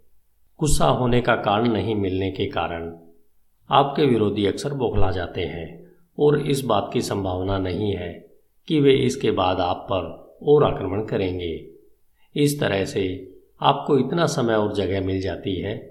गुस्सा 0.61 0.87
होने 0.87 1.21
का 1.21 1.35
कारण 1.35 1.69
नहीं 1.69 1.95
मिलने 1.95 2.31
के 2.31 2.47
कारण 2.47 2.93
आपके 3.71 4.07
विरोधी 4.07 4.47
अक्सर 4.47 4.73
बौखला 4.73 5.11
जाते 5.11 5.41
हैं, 5.41 5.93
और 6.19 6.41
इस 6.41 6.65
बात 6.65 6.91
की 6.93 7.01
संभावना 7.01 7.59
नहीं 7.59 7.95
है 7.95 8.13
कि 8.69 8.81
वे 8.81 8.93
इसके 8.93 9.31
बाद 9.31 9.61
आप 9.61 9.87
पर 9.93 10.37
और 10.43 10.65
आक्रमण 10.65 11.05
करेंगे। 11.05 11.71
इस 12.37 12.61
तरह 12.61 12.85
से 12.85 13.33
आपको 13.61 13.99
इतना 13.99 14.27
समय 14.27 14.55
और 14.55 14.75
जगह 14.75 15.01
मिल 15.01 15.21
जाती 15.21 15.61
है 15.61 15.90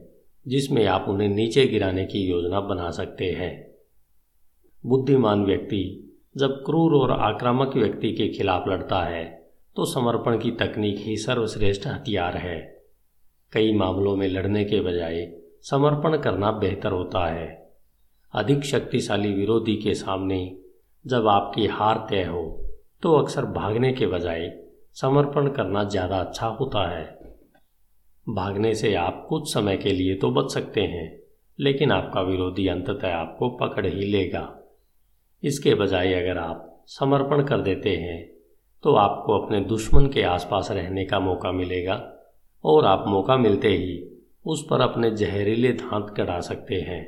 जिसमें 0.49 0.85
आप 0.87 1.05
उन्हें 1.09 1.27
नीचे 1.29 1.65
गिराने 1.67 2.05
की 2.05 2.19
योजना 2.21 2.59
बना 2.59 2.89
सकते 2.91 3.25
हैं। 3.31 3.53
बुद्धिमान 4.83 5.43
व्यक्ति 5.45 5.81
जब 6.37 6.61
क्रूर 6.65 6.93
और 6.93 7.11
आक्रामक 7.11 7.75
व्यक्ति 7.75 8.11
के 8.11 8.27
खिलाफ 8.29 8.67
लड़ता 8.67 9.03
है 9.03 9.25
तो 9.75 9.85
समर्पण 9.85 10.37
की 10.37 10.51
तकनीक 10.59 10.97
ही 10.97 11.15
सर्वश्रेष्ठ 11.17 11.87
हथियार 11.87 12.37
है। 12.37 12.57
कई 13.53 13.73
मामलों 13.73 14.15
में 14.15 14.27
लड़ने 14.27 14.63
के 14.65 14.79
बजाय 14.81 15.25
समर्पण 15.63 16.17
करना 16.17 16.51
बेहतर 16.53 16.91
होता 16.91 17.25
है। 17.27 17.47
अधिक 18.33 18.63
शक्तिशाली 18.65 19.33
विरोधी 19.33 19.75
के 19.75 19.93
सामने 19.95 20.39
जब 21.05 21.27
आपकी 21.27 21.67
हार 21.67 22.05
तय 22.09 22.23
हो 22.23 22.43
तो 23.03 23.13
अक्सर 23.13 23.45
भागने 23.53 23.91
के 23.93 24.07
बजाय 24.07 24.49
समर्पण 24.97 25.47
करना 25.51 25.83
ज़्यादा 25.85 26.17
अच्छा 26.17 26.47
होता 26.49 26.89
है। 26.89 27.18
भागने 28.29 28.73
से 28.75 28.93
आप 28.95 29.25
कुछ 29.29 29.53
समय 29.53 29.77
के 29.77 29.91
लिए 29.91 30.15
तो 30.15 30.29
बच 30.31 30.51
सकते 30.53 30.81
हैं, 30.81 31.19
लेकिन 31.59 31.91
आपका 31.91 32.21
विरोधी 32.21 32.67
अंततः 32.67 33.13
आपको 33.13 33.49
पकड़ 33.57 33.85
ही 33.85 34.05
लेगा। 34.05 34.47
इसके 35.43 35.73
बजाय 35.75 36.13
अगर 36.13 36.37
आप 36.37 36.83
समर्पण 36.87 37.43
कर 37.43 37.61
देते 37.61 37.95
हैं 37.95 38.19
तो 38.83 38.93
आपको 38.95 39.37
अपने 39.37 39.59
दुश्मन 39.61 40.07
के 40.07 40.21
आसपास 40.23 40.71
रहने 40.71 41.05
का 41.05 41.19
मौका 41.19 41.51
मिलेगा, 41.51 41.95
और 42.63 42.85
आप 42.85 43.05
मौका 43.07 43.37
मिलते 43.37 43.69
ही 43.69 44.03
उस 44.45 44.65
पर 44.69 44.81
अपने 44.81 45.11
जहरीले 45.11 45.71
धांत 45.73 46.13
गड़ा 46.17 46.39
सकते 46.41 46.75
हैं। 46.81 47.01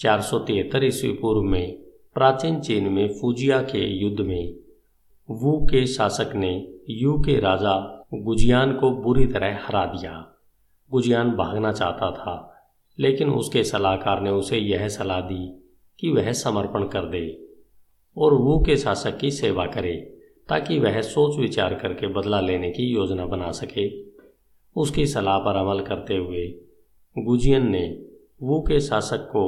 चार 0.00 0.20
सौ 0.20 0.38
तिहत्तर 0.38 0.84
ईस्वी 0.84 1.12
पूर्व 1.12 1.42
में, 1.42 1.78
प्राचीन 2.16 2.60
चीन 2.60 2.88
में 2.88 3.08
फूजिया 3.20 3.60
के 3.62 3.86
युद्ध 3.94 4.20
में, 4.20 4.54
वू 5.28 5.56
के 5.66 5.86
शासक 5.86 6.34
ने 6.34 6.52
यू 6.90 7.18
के 7.18 7.38
राजा 7.40 7.97
गुजियान 8.12 8.72
को 8.72 8.90
बुरी 8.90 9.26
तरह 9.26 9.58
हरा 9.62 9.84
दिया। 9.86 10.12
गुजियान 10.90 11.30
भागना 11.30 11.72
चाहता 11.72 12.10
था, 12.10 12.34
लेकिन 12.98 13.30
उसके 13.30 13.64
सलाहकार 13.64 14.20
ने 14.20 14.30
उसे 14.30 14.58
यह 14.58 14.88
सलाह 14.88 15.20
दी 15.20 15.68
कि 16.00 16.10
वह 16.10 16.32
समर्पण 16.32 16.84
कर 16.84 17.04
दे 17.04 17.48
और 18.16 18.34
वू 18.34 18.58
के 18.58 18.76
शासक 18.76 19.18
की 19.18 19.30
सेवा 19.30 19.66
करे, 19.66 19.94
ताकि 20.48 20.78
वह 20.78 21.00
सोच 21.00 21.38
विचार 21.38 21.74
करके 21.74 22.06
बदला 22.06 22.40
लेने 22.40 22.70
की 22.70 22.82
योजना 22.82 23.26
बना 23.26 23.50
सके। 23.50 23.88
उसकी 24.76 25.06
सलाह 25.06 25.38
पर 25.38 25.56
अमल 25.56 25.80
करते 25.80 26.16
हुए 26.16 26.46
गुजियन 27.16 27.70
ने 27.70 28.06
वू 28.42 28.60
के 28.60 28.80
शासक 28.80 29.28
को 29.32 29.44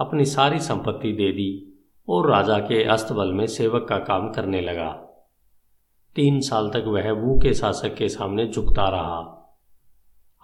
अपनी 0.00 0.24
सारी 0.24 0.58
संपत्ति 0.58 1.12
दे 1.12 1.32
दी 1.32 1.50
और 2.08 2.30
राजा 2.30 2.58
के 2.58 2.84
अस्तबल 2.84 3.32
में 3.32 3.46
सेवक 3.46 3.86
का 3.88 3.98
काम 3.98 4.30
करने 4.32 4.60
लगा। 4.60 5.11
तीन 6.16 6.40
साल 6.40 6.70
तक 6.70 6.84
वह 6.86 7.12
वू 7.12 7.38
के 7.38 7.54
शासक 7.54 7.94
के 7.94 8.08
सामने 8.08 8.46
झुकता 8.46 8.88
रहा। 8.88 9.20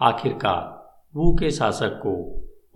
आखिरकार 0.00 0.78
वू 1.16 1.32
के 1.32 1.50
शासक 1.50 2.00
को 2.06 2.14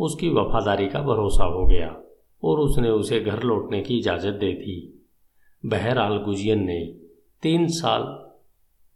उसकी 0.04 0.28
वफादारी 0.28 0.88
का 0.88 1.02
भरोसा 1.02 1.44
हो 1.44 1.66
गया 1.66 1.96
और 2.44 2.58
उसने 2.58 2.88
उसे 2.88 3.20
घर 3.20 3.42
लौटने 3.42 3.82
की 3.82 3.98
इजाज़त 3.98 4.34
दे 4.34 4.52
दी। 4.52 5.04
बहरहाल 5.66 6.18
गुजियन 6.18 6.64
ने 6.66 6.84
तीन 7.42 7.66
साल, 7.66 8.32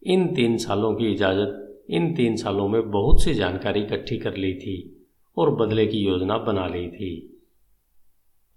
इन 0.02 0.34
तीन 0.34 0.56
सालों 0.56 0.94
की 0.94 1.12
इजाज़त, 1.12 1.84
इन 1.90 2.14
तीन 2.14 2.36
सालों 2.36 2.68
में 2.68 2.90
बहुत 2.90 3.22
सी 3.22 3.34
जानकारी 3.34 3.80
इकट्ठी 3.80 4.18
कर 4.18 4.36
ली 4.36 4.54
थी 4.54 5.06
और 5.38 5.54
बदले 5.54 5.86
की 5.86 5.98
योजना 5.98 6.38
बना 6.38 6.66
ली 6.66 6.88
थी। 6.88 7.42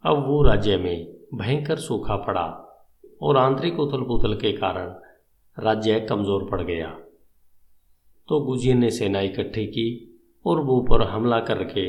अब 0.05 0.27
वो 0.27 0.43
राज्य 0.43 0.77
में 0.77 1.15
भयंकर 1.33 1.75
सूखा 1.75 2.15
पड़ा 2.15 2.47
और 3.21 3.37
आंतरिक 3.37 3.79
उथल 3.79 4.01
पुथल 4.01 4.33
के 4.33 4.51
कारण 4.51 4.95
राज्य 5.59 5.99
कमज़ोर 5.99 6.47
पड़ 6.51 6.61
गया। 6.61 6.87
तो 8.29 8.39
गुजियन 8.39 8.77
ने 8.77 8.89
सेना 8.91 9.21
इकट्ठी 9.21 9.65
की 9.67 9.87
और 10.45 10.59
वो 10.59 10.79
पर 10.81 11.01
हमला 11.01 11.39
करके 11.39 11.87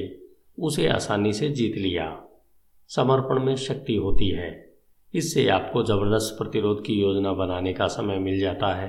उसे 0.59 0.87
आसानी 0.89 1.33
से 1.33 1.49
जीत 1.51 1.77
लिया। 1.77 2.07
समर्पण 2.91 3.43
में 3.43 3.55
शक्ति 3.57 3.97
होती 3.97 4.29
है। 4.29 4.51
इससे 5.15 5.47
आपको 5.49 5.83
ज़बरदस्त 5.83 6.35
प्रतिरोध 6.39 6.85
की 6.87 7.01
योजना 7.01 7.33
बनाने 7.33 7.73
का 7.73 7.87
समय 7.89 8.19
मिल 8.19 8.39
जाता 8.41 8.75
है। 8.75 8.89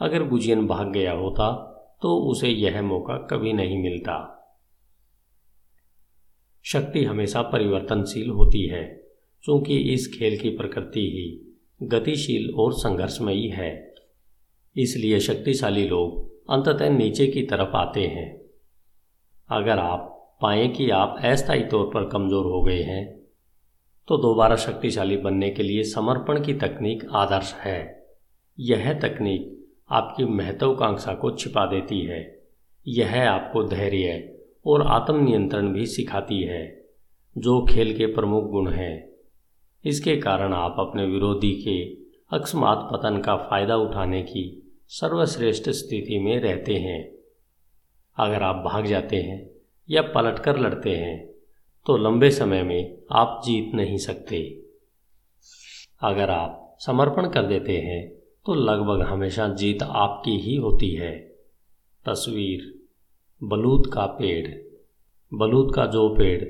अगर 0.00 0.28
गुजियन 0.28 0.66
भाग 0.66 0.92
गया 0.92 1.12
होता 1.12 1.52
तो 2.02 2.16
उसे 2.20 2.48
यह 2.48 2.80
मौका 2.82 3.16
कभी 3.26 3.52
नहीं 3.52 3.78
मिलता। 3.78 4.16
शक्ति 6.64 7.04
हमेशा 7.04 7.42
परिवर्तनशील 7.42 8.30
होती 8.30 8.66
है, 8.66 8.82
क्योंकि 9.44 9.78
इस 9.92 10.06
खेल 10.14 10.38
की 10.38 10.50
प्रकृति 10.50 11.00
ही 11.10 11.86
गतिशील 11.88 12.54
और 12.54 12.72
संघर्षमयी 12.72 13.48
है। 13.48 13.72
इसलिए 14.76 15.18
शक्तिशाली 15.20 15.86
लोग 15.88 16.52
अंततः 16.52 16.88
नीचे 16.90 17.26
की 17.26 17.42
तरफ़ 17.42 17.76
आते 17.76 18.06
हैं। 18.06 18.28
अगर 19.50 19.78
आप 19.78 20.10
पाएँ 20.42 20.68
कि 20.68 20.88
आप 20.90 21.16
अस्थायी 21.24 21.62
तौर 21.64 21.86
पर 21.86 22.08
कमज़ोर 22.08 22.46
हो 22.46 22.62
गए 22.62 22.82
हैं 22.82 23.04
तो 24.08 24.16
दोबारा 24.16 24.56
शक्तिशाली 24.56 25.16
बनने 25.16 25.50
के 25.50 25.62
लिए 25.62 25.82
समर्पण 25.84 26.42
की 26.44 26.54
तकनीक 26.54 27.04
आदर्श 27.14 27.54
है। 27.54 27.78
यह 28.58 28.92
तकनीक 28.94 29.50
आपकी 29.90 30.24
महत्वाकांक्षा 30.24 31.14
को 31.14 31.30
छिपा 31.30 31.64
देती 31.66 32.00
है। 32.00 32.20
यह 32.86 33.30
आपको 33.30 33.62
धैर्य 33.64 34.18
और 34.66 34.86
आत्मनियंत्रण 34.86 35.72
भी 35.72 35.86
सिखाती 35.86 36.42
है, 36.42 36.64
जो 37.36 37.60
खेल 37.64 37.96
के 37.96 38.06
प्रमुख 38.06 38.50
गुण 38.50 38.70
हैं। 38.70 39.08
इसके 39.84 40.16
कारण 40.16 40.52
आप 40.52 40.76
अपने 40.78 41.06
विरोधी 41.06 41.52
के 41.62 41.82
अकस्मात 42.36 42.88
पतन 42.92 43.20
का 43.20 43.36
फ़ायदा 43.38 43.76
उठाने 43.76 44.22
की 44.22 44.44
सर्वश्रेष्ठ 44.90 45.68
स्थिति 45.70 46.18
में 46.18 46.40
रहते 46.40 46.74
हैं। 46.74 47.14
अगर 48.16 48.42
आप 48.42 48.56
भाग 48.56 48.86
जाते 48.86 49.16
हैं 49.16 49.50
या 49.90 50.02
पलटकर 50.02 50.58
लड़ते 50.58 50.90
हैं 50.90 51.26
तो 51.86 51.96
लंबे 51.96 52.30
समय 52.30 52.62
में 52.62 52.98
आप 53.12 53.42
जीत 53.46 53.74
नहीं 53.74 53.98
सकते। 53.98 54.66
अगर 56.02 56.30
आप 56.30 56.76
समर्पण 56.80 57.28
कर 57.30 57.42
देते 57.42 57.78
हैं 57.78 58.08
तो 58.46 58.54
लगभग 58.54 59.02
हमेशा 59.02 59.48
जीत 59.48 59.82
आपकी 59.82 60.38
ही 60.38 60.56
होती 60.56 60.90
है। 60.90 61.18
तस्वीर, 62.04 62.74
बलूत 63.42 63.90
का 63.92 64.06
पेड़। 64.06 64.48
बलूत 65.32 65.74
का 65.74 65.86
जो 65.86 66.08
पेड़ 66.08 66.42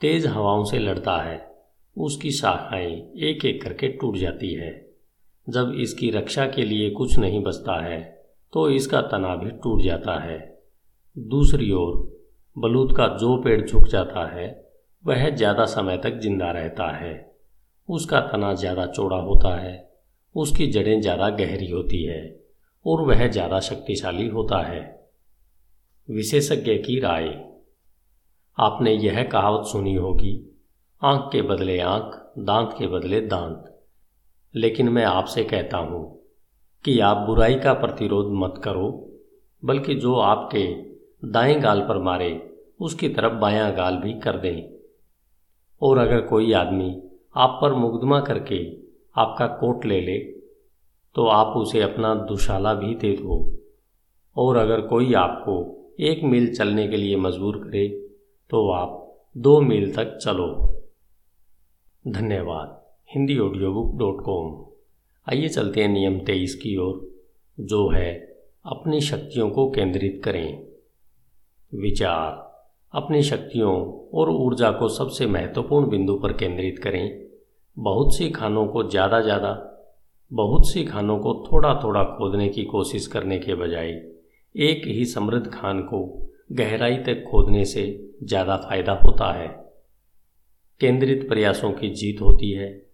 तेज 0.00 0.26
हवाओं 0.26 0.64
से 0.64 0.78
लड़ता 0.78 1.16
है, 1.22 1.56
उसकी 1.96 2.30
शाखाएँ 2.30 3.12
एक 3.20 3.44
एक 3.44 3.62
करके 3.62 3.88
टूट 3.88 4.16
जाती 4.16 4.54
है। 4.54 4.87
जब 5.48 5.72
इसकी 5.80 6.10
रक्षा 6.10 6.46
के 6.46 6.62
लिए 6.62 6.90
कुछ 6.90 7.18
नहीं 7.18 7.42
बचता 7.42 7.80
है 7.82 8.00
तो 8.52 8.68
इसका 8.70 9.00
तना 9.02 9.34
भी 9.36 9.50
टूट 9.62 9.82
जाता 9.82 10.18
है। 10.20 10.38
दूसरी 11.16 11.70
ओर, 11.72 11.94
बलूत 12.56 12.96
का 12.96 13.06
जो 13.16 13.36
पेड़ 13.42 13.60
झुक 13.66 13.86
जाता 13.86 14.26
है, 14.30 14.46
वह 15.04 15.28
ज़्यादा 15.30 15.64
समय 15.66 15.96
तक 15.96 16.18
ज़िंदा 16.20 16.50
रहता 16.50 16.90
है। 16.96 17.14
उसका 17.88 18.20
तना 18.22 18.52
ज़्यादा 18.54 18.86
चौड़ा 18.86 19.16
होता 19.16 19.54
है, 19.56 19.90
उसकी 20.34 20.66
जड़ें 20.66 21.00
ज़्यादा 21.00 21.28
गहरी 21.30 21.70
होती 21.70 22.02
है, 22.04 22.20
और 22.84 23.02
वह 23.02 23.26
ज़्यादा 23.28 23.60
शक्तिशाली 23.60 24.28
होता 24.28 24.62
है। 24.62 24.82
विशेषज्ञ 26.08 26.74
की 26.76 26.98
राय। 27.00 27.28
आपने 28.58 28.92
यह 28.94 29.22
कहावत 29.22 29.66
सुनी 29.66 29.94
होगी, 29.94 30.34
आँख 31.02 31.28
के 31.32 31.42
बदले 31.42 31.78
आँख, 31.80 32.20
दांत 32.38 32.74
के 32.78 32.86
बदले 32.86 33.20
दांत। 33.20 33.74
लेकिन 34.54 34.88
मैं 34.88 35.04
आपसे 35.04 35.44
कहता 35.44 35.78
हूँ 35.78 36.18
कि 36.84 37.00
आप 37.00 37.16
बुराई 37.16 37.54
का 37.54 37.72
प्रतिरोध 37.72 38.26
मत 38.32 38.60
करो, 38.64 39.12
बल्कि 39.64 39.94
जो 39.94 40.14
आपके 40.14 40.64
दाएँ 41.28 41.60
गाल 41.60 41.80
पर 41.80 41.98
मारे, 41.98 42.56
उसकी 42.80 43.08
तरफ़ 43.08 43.32
बायां 43.32 43.76
गाल 43.76 43.96
भी 43.96 44.12
कर 44.12 44.36
दें। 44.38 44.78
और 45.82 45.98
अगर 45.98 46.20
कोई 46.20 46.52
आदमी 46.52 47.02
आप 47.36 47.58
पर 47.62 47.72
मुकदमा 47.72 48.20
करके 48.20 48.76
आपका 49.16 49.46
कोट 49.46 49.84
ले 49.84 50.00
ले 50.00 50.18
तो 51.14 51.26
आप 51.26 51.56
उसे 51.56 51.80
अपना 51.80 52.14
दुशाला 52.14 52.74
भी 52.74 52.94
दे 52.94 53.12
दो। 53.12 53.58
और 54.36 54.56
अगर 54.56 54.80
कोई 54.80 55.14
आपको 55.14 55.54
एक 56.00 56.24
मील 56.24 56.54
चलने 56.54 56.88
के 56.88 56.96
लिए 56.96 57.16
मजबूर 57.16 57.56
करे 57.56 57.88
तो 58.50 58.70
आप 58.70 59.22
दो 59.36 59.60
मील 59.60 59.94
तक 59.94 60.16
चलो। 60.16 60.48
धन्यवाद। 62.04 62.77
Hindi 63.10 63.38
audio 63.38 63.72
book 63.72 63.94
dot 63.98 64.20
com 64.24 64.48
आइए 65.26 65.48
चलते 65.48 65.80
हैं 65.80 65.88
नियम 65.88 66.18
तेईस 66.20 66.54
की 66.54 66.76
ओर, 66.76 67.00
जो 67.58 67.88
है 67.88 68.10
अपनी 68.64 69.00
शक्तियों 69.00 69.48
को 69.50 69.70
केंद्रित 69.70 70.20
करें। 70.24 70.58
विचार। 71.72 72.32
अपनी 72.94 73.22
शक्तियों 73.22 73.72
और 74.12 74.30
ऊर्जा 74.30 74.70
को 74.70 74.88
सबसे 74.88 75.26
महत्वपूर्ण 75.26 75.88
बिंदु 75.88 76.14
पर 76.14 76.32
केंद्रित 76.32 76.78
करें। 76.78 77.28
बहुत 77.76 78.14
सी 78.14 78.28
खानों 78.30 78.66
को 78.66 78.82
ज़्यादा 78.90 79.20
ज़्यादा, 79.20 79.52
बहुत 80.32 80.68
सी 80.68 80.84
खानों 80.84 81.18
को 81.18 81.32
थोड़ा 81.52 81.74
थोड़ा 81.74 82.02
खोदने 82.02 82.48
की 82.48 82.64
कोशिश 82.64 83.06
करने 83.06 83.38
के 83.38 83.54
बजाय 83.54 83.90
एक 84.54 84.86
ही 84.86 85.04
समृद्ध 85.04 85.46
खान 85.46 85.80
को 85.82 86.02
गहराई 86.52 86.96
तक 86.96 87.24
खोदने 87.30 87.64
से 87.64 87.86
ज़्यादा 88.24 88.56
फ़ायदा 88.56 88.92
होता 88.92 89.32
है। 89.32 89.48
केंद्रित 90.80 91.28
प्रयासों 91.28 91.72
की 91.72 91.90
जीत 91.90 92.20
होती 92.20 92.50
है। 92.52 92.87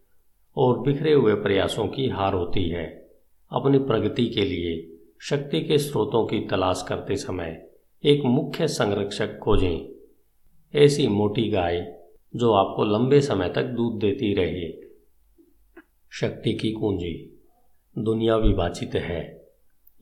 और 0.56 0.80
बिखरे 0.80 1.12
हुए 1.12 1.34
प्रयासों 1.34 1.88
की 1.88 2.08
हार 2.08 2.34
होती 2.34 2.68
है। 2.68 3.10
अपनी 3.50 3.78
प्रगति 3.78 4.26
के 4.26 4.44
लिए, 4.44 4.90
शक्ति 5.20 5.60
के 5.60 5.78
स्रोतों 5.78 6.26
की 6.26 6.40
तलाश 6.40 6.84
करते 6.88 7.16
समय 7.16 7.66
एक 8.04 8.22
मुख्य 8.24 8.68
संरक्षक 8.68 9.38
खोजें। 9.38 9.94
ऐसी 10.74 11.08
मोटी 11.08 11.50
गाय 11.50 12.00
जो 12.36 12.52
आपको 12.52 12.84
लंबे 12.84 13.20
समय 13.20 13.48
तक 13.48 13.62
दूध 13.62 13.98
देती 13.98 14.34
रहे। 14.34 14.84
शक्ति 16.12 16.52
की 16.52 16.72
कुंजी। 16.72 17.42
दुनिया 17.98 18.36
विभाजित 18.36 18.94
है। 18.94 19.48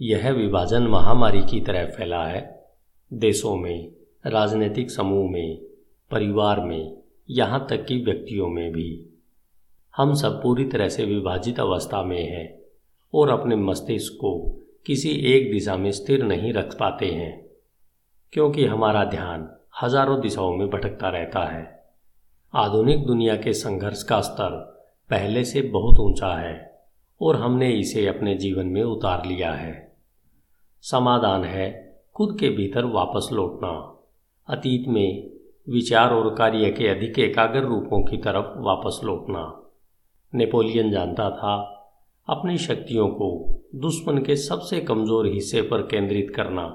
यह 0.00 0.30
विभाजन 0.30 0.82
महामारी 0.82 1.40
की 1.40 1.60
तरह 1.60 1.86
फैला 1.86 2.24
है। 2.24 2.66
देशों 3.12 3.56
में, 3.56 3.92
राजनीतिक 4.26 4.90
समूह 4.90 5.30
में, 5.30 5.62
परिवार 6.10 6.60
में, 6.60 6.96
यहाँ 7.30 7.66
तक 7.70 7.84
कि 7.84 7.98
व्यक्तियों 7.98 8.48
में 8.48 8.72
भी। 8.72 9.11
हम 9.94 10.14
सब 10.14 10.40
पूरी 10.42 10.64
तरह 10.64 10.88
से 10.88 11.04
विभाजित 11.04 11.60
अवस्था 11.60 12.02
में 12.02 12.22
हैं 12.22 12.48
और 13.14 13.30
अपने 13.30 13.56
मस्तिष्क 13.56 14.12
को 14.12 14.38
किसी 14.86 15.10
एक 15.32 15.50
दिशा 15.52 15.76
में 15.76 15.90
स्थिर 15.92 16.22
नहीं 16.24 16.52
रख 16.52 16.76
पाते 16.78 17.06
हैं, 17.06 17.44
क्योंकि 18.32 18.64
हमारा 18.66 19.04
ध्यान 19.04 19.48
हज़ारों 19.82 20.20
दिशाओं 20.20 20.56
में 20.56 20.68
भटकता 20.70 21.08
रहता 21.08 21.44
है। 21.46 21.64
आधुनिक 22.54 23.06
दुनिया 23.06 23.36
के 23.36 23.52
संघर्ष 23.52 24.02
का 24.02 24.20
स्तर 24.20 24.58
पहले 25.10 25.44
से 25.44 25.62
बहुत 25.70 25.98
ऊँचा 26.00 26.34
है 26.36 26.56
और 27.20 27.36
हमने 27.36 27.70
इसे 27.70 28.06
अपने 28.06 28.34
जीवन 28.36 28.66
में 28.66 28.82
उतार 28.82 29.26
लिया 29.26 29.52
है। 29.52 29.74
समाधान 30.84 31.44
है 31.44 31.70
खुद 32.16 32.36
के 32.40 32.48
भीतर 32.48 32.84
वापस 32.92 33.28
लौटना। 33.32 33.70
अतीत 34.48 34.88
में 34.88 35.30
विचार 35.68 36.12
और 36.12 36.34
कार्य 36.34 36.70
के 36.70 36.88
अधिक 36.88 37.18
एकाग्र 37.20 37.60
रूपों 37.60 38.02
की 38.02 38.16
तरफ़ 38.18 38.58
वापस 38.60 39.00
लौटना। 39.04 39.42
नेपोलियन 40.34 40.90
जानता 40.90 41.30
था। 41.30 41.54
अपनी 42.28 42.58
शक्तियों 42.58 43.08
को 43.08 43.28
दुश्मन 43.74 44.18
के 44.18 44.36
सबसे 44.36 44.80
कमज़ोर 44.80 45.26
हिस्से 45.26 45.62
पर 45.62 45.82
केंद्रित 45.82 46.32
करना 46.36 46.66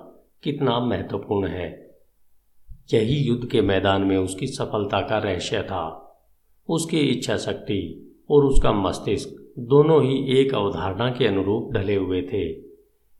कितना 0.44 0.80
महत्वपूर्ण 0.80 1.48
है। 1.48 1.70
यही 2.94 3.16
युद्ध 3.18 3.48
के 3.50 3.62
मैदान 3.62 4.02
में 4.02 4.18
उसकी 4.18 4.48
सफलता 4.48 5.02
का 5.02 5.18
रहस्य 5.18 5.62
था। 5.62 5.86
उसकी 6.70 7.00
इच्छा 7.00 7.38
शक्ति 7.38 7.82
और 8.32 8.46
उसका 8.46 8.72
मस्तिष्क 8.72 9.36
दोनों 9.60 10.04
ही 10.04 10.40
एक 10.40 10.54
अवधारणा 10.56 11.10
के 11.10 11.28
अनुरूप 11.28 11.74
ढले 11.74 11.96
हुए 11.96 12.22
थे। 12.22 12.46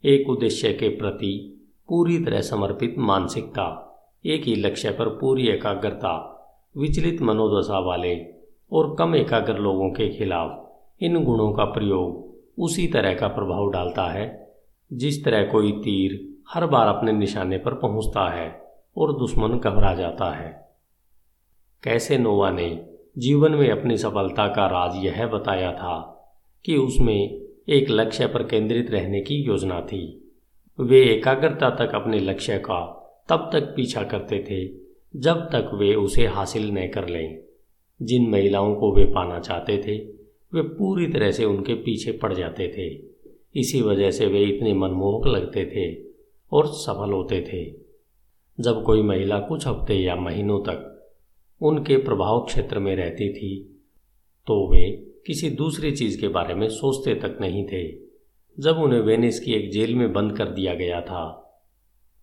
एक 0.04 0.28
उद्देश्य 0.30 0.72
के 0.72 0.88
प्रति 0.88 1.34
पूरी 1.88 2.18
तरह 2.24 2.40
समर्पित 2.40 2.94
मानसिकता, 2.98 3.84
एक 4.26 4.44
ही 4.44 4.54
लक्ष्य 4.54 4.90
पर 4.90 5.08
पूरी 5.08 5.48
एकाग्रता, 5.48 6.16
विचलित 6.76 7.22
मनोदशा 7.22 7.78
वाले 7.78 8.14
और 8.72 8.94
कम 8.98 9.14
एकाग्र 9.14 9.58
लोगों 9.58 9.90
के 9.90 10.08
खिलाफ 10.08 11.02
इन 11.02 11.24
गुणों 11.24 11.52
का 11.52 11.64
प्रयोग 11.64 12.62
उसी 12.62 12.86
तरह 12.86 13.14
का 13.14 13.28
प्रभाव 13.28 13.70
डालता 13.70 14.10
है, 14.12 14.54
जिस 14.92 15.24
तरह 15.24 15.44
कोई 15.44 15.72
तीर 15.72 16.34
हर 16.50 16.66
बार 16.66 16.86
अपने 16.86 17.12
निशाने 17.12 17.58
पर 17.58 17.74
पहुँचता 17.74 18.28
है 18.30 18.48
और 18.96 19.12
दुश्मन 19.18 19.58
घबरा 19.58 19.94
जाता 19.94 20.30
है। 20.30 20.68
कैसे 21.82 22.18
नोवा 22.18 22.50
ने 22.50 22.86
जीवन 23.18 23.52
में 23.52 23.70
अपनी 23.70 23.96
सफलता 23.96 24.46
का 24.48 24.66
राज 24.66 25.04
यह 25.04 25.26
बताया 25.26 25.72
था 25.72 25.96
कि 26.64 26.76
उसमें 26.76 27.40
एक 27.68 27.90
लक्ष्य 27.90 28.26
पर 28.26 28.42
केंद्रित 28.42 28.90
रहने 28.90 29.20
की 29.20 29.34
योजना 29.34 29.80
थी। 29.80 30.30
वे 30.80 31.02
एकाग्रता 31.02 31.70
तक 31.70 31.94
अपने 31.94 32.18
लक्ष्य 32.18 32.58
का 32.58 32.80
तब 33.28 33.50
तक 33.52 33.72
पीछा 33.76 34.02
करते 34.02 34.44
थे 34.50 34.66
जब 35.20 35.48
तक 35.52 35.70
वे 35.74 35.94
उसे 35.94 36.26
हासिल 36.26 36.70
न 36.70 36.88
कर 36.88 37.08
लें। 37.08 37.47
जिन 38.00 38.28
महिलाओं 38.30 38.74
को 38.74 38.92
वे 38.92 39.04
पाना 39.04 39.38
चाहते 39.40 39.76
थे, 39.78 39.96
वे 40.52 40.62
पूरी 40.62 41.06
तरह 41.06 41.30
से 41.30 41.44
उनके 41.44 41.74
पीछे 41.74 42.12
पड़ 42.12 42.32
जाते 42.34 42.68
थे। 42.68 42.86
इसी 43.60 43.80
वजह 43.82 44.10
से 44.10 44.26
वे 44.26 44.42
इतने 44.44 44.72
मनमोहक 44.74 45.26
लगते 45.26 45.64
थे 45.66 45.86
और 46.52 46.66
सफल 46.66 47.12
होते 47.12 47.40
थे। 47.42 47.64
जब 48.58 48.82
कोई 48.82 49.02
महिला 49.02 49.38
कुछ 49.40 49.66
हफ़्ते 49.66 49.94
या 49.94 50.16
महीनों 50.16 50.60
तक 50.60 51.10
उनके 51.60 51.96
प्रभाव 51.96 52.44
क्षेत्र 52.44 52.78
में 52.78 52.96
रहती 52.96 53.32
थी 53.32 53.80
तो 54.46 54.54
वे 54.68 54.90
किसी 55.26 55.50
दूसरी 55.50 55.90
चीज़ 55.92 56.20
के 56.20 56.28
बारे 56.28 56.54
में 56.54 56.68
सोचते 56.68 57.14
तक 57.14 57.38
नहीं 57.40 57.64
थे। 57.66 57.86
जब 58.58 58.76
उन्हें 58.76 59.00
वेनिस 59.00 59.40
की 59.40 59.52
एक 59.52 59.70
जेल 59.70 59.94
में 59.94 60.12
बंद 60.12 60.36
कर 60.36 60.48
दिया 60.48 60.74
गया 60.74 61.00
था, 61.00 61.24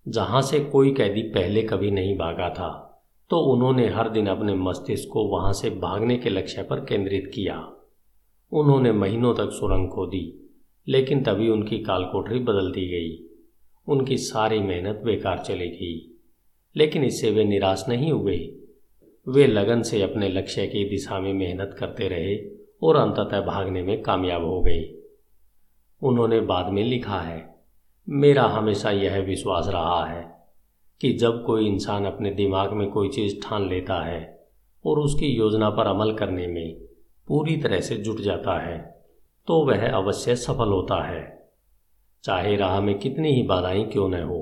जहाँ 0.08 0.42
से 0.42 0.60
कोई 0.60 0.94
कैदी 0.94 1.22
पहले 1.22 1.62
कभी 1.62 1.92
नहीं 1.92 2.18
भागा 2.18 2.50
था। 2.50 2.85
तो 3.30 3.40
उन्होंने 3.40 3.90
हर 3.90 4.10
दिन 4.10 4.28
अपने 4.28 4.54
मस्तिष्क 4.54 5.10
को 5.14 5.24
वहाँ 5.24 5.54
से 5.54 5.70
भागने 5.70 6.18
के 6.18 6.30
लक्ष्य 6.30 6.64
पर 6.64 6.80
केंद्रित 6.80 7.32
किया। 7.34 7.72
उन्होंने 8.52 8.92
महीनों 8.92 9.34
तक 9.34 9.50
सुरंग 9.50 9.90
खोदी 9.90 10.42
लेकिन 10.88 11.24
तभी 11.24 11.50
उनकी 11.50 11.80
कालकोठरी 11.80 12.40
बदल 12.40 12.72
दी 12.72 12.88
गई। 12.88 13.30
उनकी 13.88 14.18
सारी 14.18 14.60
मेहनत 14.60 15.02
बेकार 15.06 15.40
चली 15.40 15.68
गई। 15.68 16.22
लेकिन 16.76 17.04
इससे 17.04 17.32
वे 17.32 17.44
निराश 17.44 17.86
नहीं 17.90 18.12
हुए। 18.12 18.56
वे 19.28 19.48
लगन 19.48 19.82
से 19.82 20.02
अपने 20.02 20.30
लक्ष्य 20.30 20.68
की 20.68 20.90
दिशा 20.90 21.20
में 21.20 21.34
मेहनत 21.34 21.76
करते 21.80 22.08
रहे 22.08 22.58
और 22.84 22.96
अंततः 22.96 23.42
भागने 23.42 23.84
में 23.84 24.02
कामयाब 24.02 24.46
हो 24.46 24.62
गए। 24.62 25.04
उन्होंने 26.04 26.42
बाद 26.42 26.70
में 26.70 26.84
लिखा 26.84 27.20
है, 27.22 27.56
मेरा 28.10 28.44
हमेशा 28.44 28.92
यह 28.92 29.20
विश्वास 29.20 29.68
रहा 29.68 30.06
है। 30.06 30.35
कि 31.02 31.12
जब 31.14 31.44
कोई 31.46 31.68
इंसान 31.68 32.06
अपने 32.06 32.32
दिमाग 32.32 32.74
में 32.74 32.90
कोई 32.90 33.10
चीज़ 33.10 33.36
ठान 33.44 33.68
लेता 33.70 34.04
है 34.06 34.22
और 34.86 35.00
उसकी 35.00 35.28
योजना 35.28 35.70
पर 35.70 35.88
अमल 35.88 36.14
करने 36.14 36.48
में 36.48 36.76
पूरी 37.28 37.56
तरह 37.58 37.80
से 37.80 37.96
जुट 37.98 38.20
जाता 38.22 38.60
है 38.60 38.78
तो 39.48 39.64
वह 39.66 39.88
अवश्य 39.90 40.36
सफल 40.36 40.70
होता 40.70 41.04
है। 41.04 41.24
चाहे 42.24 42.56
राह 42.56 42.80
में 42.82 42.98
कितनी 43.00 43.34
ही 43.34 43.44
बाधाएँ 43.44 43.84
क्यों 43.84 44.08
न 44.10 44.22
हो, 44.24 44.40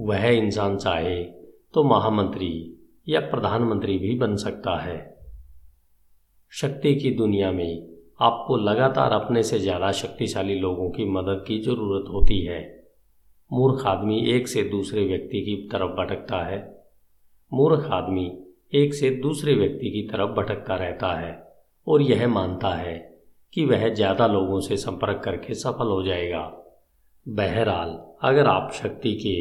वह 0.00 0.26
इंसान 0.26 0.76
चाहे 0.76 1.22
तो 1.74 1.82
महामंत्री 1.84 2.52
या 3.08 3.20
प्रधानमंत्री 3.20 3.98
भी 3.98 4.14
बन 4.18 4.36
सकता 4.36 4.76
है। 4.76 4.98
शक्ति 6.52 6.94
की 6.94 7.10
दुनिया 7.10 7.50
में 7.52 7.88
आपको 8.20 8.56
लगातार 8.56 9.12
अपने 9.12 9.42
से 9.42 9.58
ज़्यादा 9.58 9.90
शक्तिशाली 9.92 10.54
लोगों 10.54 10.90
की 10.90 11.04
मदद 11.04 11.44
की 11.48 11.58
ज़रूरत 11.60 12.08
होती 12.08 12.40
है। 12.44 12.81
मूर्ख 13.52 13.84
आदमी 13.86 14.18
एक 14.30 14.48
से 14.48 14.62
दूसरे 14.62 15.04
व्यक्ति 15.04 15.40
की 15.40 15.56
तरफ़ 15.72 15.90
भटकता 15.92 16.42
है। 16.44 16.58
मूर्ख 17.52 17.90
आदमी 17.92 18.24
एक 18.74 18.94
से 18.94 19.10
दूसरे 19.22 19.54
व्यक्ति 19.54 19.90
की 19.90 20.02
तरफ़ 20.08 20.30
भटकता 20.30 20.76
रहता 20.76 21.12
है 21.20 21.32
और 21.86 22.02
यह 22.02 22.26
मानता 22.28 22.74
है 22.74 22.96
कि 23.52 23.64
वह 23.64 23.88
ज़्यादा 23.88 24.26
लोगों 24.26 24.60
से 24.60 24.76
संपर्क 24.76 25.20
करके 25.24 25.54
सफल 25.54 25.86
हो 25.86 26.02
जाएगा। 26.02 26.40
बहरहाल, 27.26 27.98
अगर 28.22 28.46
आप 28.46 28.72
शक्ति 28.74 29.14
के 29.14 29.36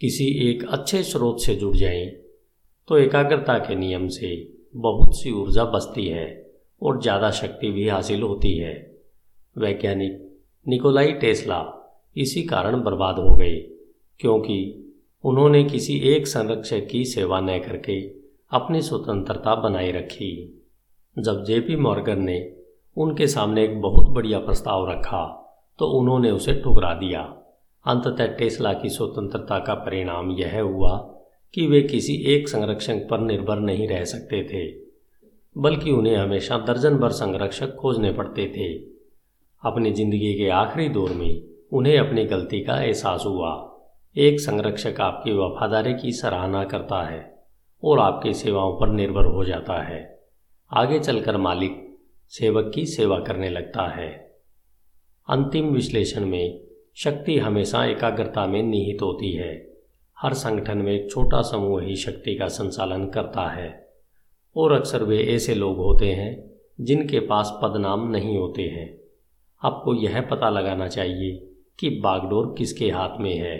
किसी 0.00 0.26
एक 0.50 0.68
अच्छे 0.68 1.02
स्रोत 1.02 1.40
से 1.40 1.54
जुड़ 1.54 1.76
जाएँ 1.76 2.06
तो 2.88 2.98
एकाग्रता 2.98 3.58
के 3.58 3.74
नियम 3.76 4.08
से 4.08 4.36
बहुत 4.76 5.16
सी 5.16 5.30
ऊर्जा 5.32 5.64
बचती 5.64 6.06
है 6.06 6.28
और 6.82 7.00
ज़्यादा 7.02 7.30
शक्ति 7.32 7.70
भी 7.70 7.88
हासिल 7.88 8.22
होती 8.22 8.56
है। 8.58 8.74
वैज्ञानिक 9.56 10.26
निकोलाई 10.66 11.12
टेस्ला 11.12 11.58
इसी 12.16 12.42
कारण 12.42 12.82
बर्बाद 12.82 13.18
हो 13.18 13.36
गए 13.36 13.56
क्योंकि 14.20 14.58
उन्होंने 15.24 15.62
किसी 15.64 15.98
एक 16.10 16.26
संरक्षक 16.26 16.86
की 16.90 17.04
सेवा 17.04 17.40
न 17.40 17.58
करके 17.58 18.00
अपनी 18.52 18.80
स्वतंत्रता 18.82 19.54
बनाए 19.62 19.90
रखी। 19.92 20.32
जब 21.16 21.44
जेपी 21.44 21.76
मॉर्गन 21.76 22.22
ने 22.22 22.38
उनके 22.96 23.26
सामने 23.26 23.64
एक 23.64 23.80
बहुत 23.80 24.08
बढ़िया 24.08 24.38
प्रस्ताव 24.38 24.90
रखा 24.90 25.22
तो 25.78 25.86
उन्होंने 25.98 26.30
उसे 26.30 26.54
ठुकरा 26.54 26.92
दिया। 26.94 27.20
अंततः 27.84 28.26
टेस्ला 28.36 28.72
की 28.72 28.88
स्वतंत्रता 28.88 29.58
का 29.58 29.74
परिणाम 29.76 30.30
यह 30.30 30.60
हुआ 30.60 30.96
कि 31.54 31.66
वे 31.66 31.80
किसी 31.82 32.14
एक 32.34 32.48
संरक्षक 32.48 33.06
पर 33.10 33.20
निर्भर 33.20 33.60
नहीं 33.60 33.86
रह 33.88 34.04
सकते 34.04 34.42
थे, 34.44 34.66
बल्कि 35.56 35.90
उन्हें 35.90 36.16
हमेशा 36.16 36.58
दर्जन 36.58 36.96
भर 36.96 37.10
संरक्षक 37.12 37.74
खोजने 37.76 38.12
पड़ते 38.12 38.46
थे। 38.56 38.72
अपनी 39.62 39.92
ज़िंदगी 39.92 40.34
के 40.34 40.48
आखिरी 40.48 40.88
दौर 40.88 41.10
में 41.10 41.49
उन्हें 41.72 41.98
अपनी 41.98 42.24
गलती 42.24 42.60
का 42.60 42.82
एहसास 42.82 43.24
हुआ। 43.26 43.80
एक 44.16 44.40
संरक्षक 44.40 45.00
आपकी 45.00 45.32
वफादारी 45.32 45.94
की 45.94 46.12
सराहना 46.12 46.64
करता 46.64 47.02
है 47.02 47.44
और 47.84 47.98
आपकी 47.98 48.34
सेवाओं 48.34 48.80
पर 48.80 48.88
निर्भर 48.88 49.24
हो 49.24 49.44
जाता 49.44 49.82
है। 49.82 50.20
आगे 50.72 50.98
चलकर 50.98 51.36
मालिक 51.36 51.98
सेवक 52.28 52.72
की 52.74 52.86
सेवा 52.86 53.18
करने 53.20 53.48
लगता 53.48 53.88
है। 53.88 54.36
अंतिम 55.28 55.66
विश्लेषण 55.66 56.26
में 56.26 56.60
शक्ति 56.96 57.38
हमेशा 57.38 57.84
एकाग्रता 57.84 58.46
में 58.46 58.62
निहित 58.62 59.02
होती 59.02 59.32
है। 59.32 59.70
हर 60.18 60.34
संगठन 60.34 60.78
में 60.78 60.92
एक 60.92 61.10
छोटा 61.10 61.42
समूह 61.42 61.82
ही 61.82 61.96
शक्ति 61.96 62.34
का 62.34 62.48
संचालन 62.48 63.06
करता 63.06 63.48
है। 63.48 63.88
और 64.56 64.72
अक्सर 64.72 65.02
वे 65.02 65.22
ऐसे 65.22 65.54
लोग 65.54 65.76
होते 65.76 66.12
हैं 66.12 66.50
जिनके 66.80 67.20
पास 67.20 67.60
पदनाम 67.62 68.10
नहीं 68.10 68.38
होते 68.38 68.62
हैं। 68.62 69.00
आपको 69.64 69.94
यह 69.94 70.20
पता 70.20 70.50
लगाना 70.50 70.88
चाहिए 70.88 71.46
कि 71.80 71.90
बागडोर 71.90 72.54
किसके 72.58 72.90
हाथ 72.90 73.20
में 73.20 73.38
है? 73.38 73.58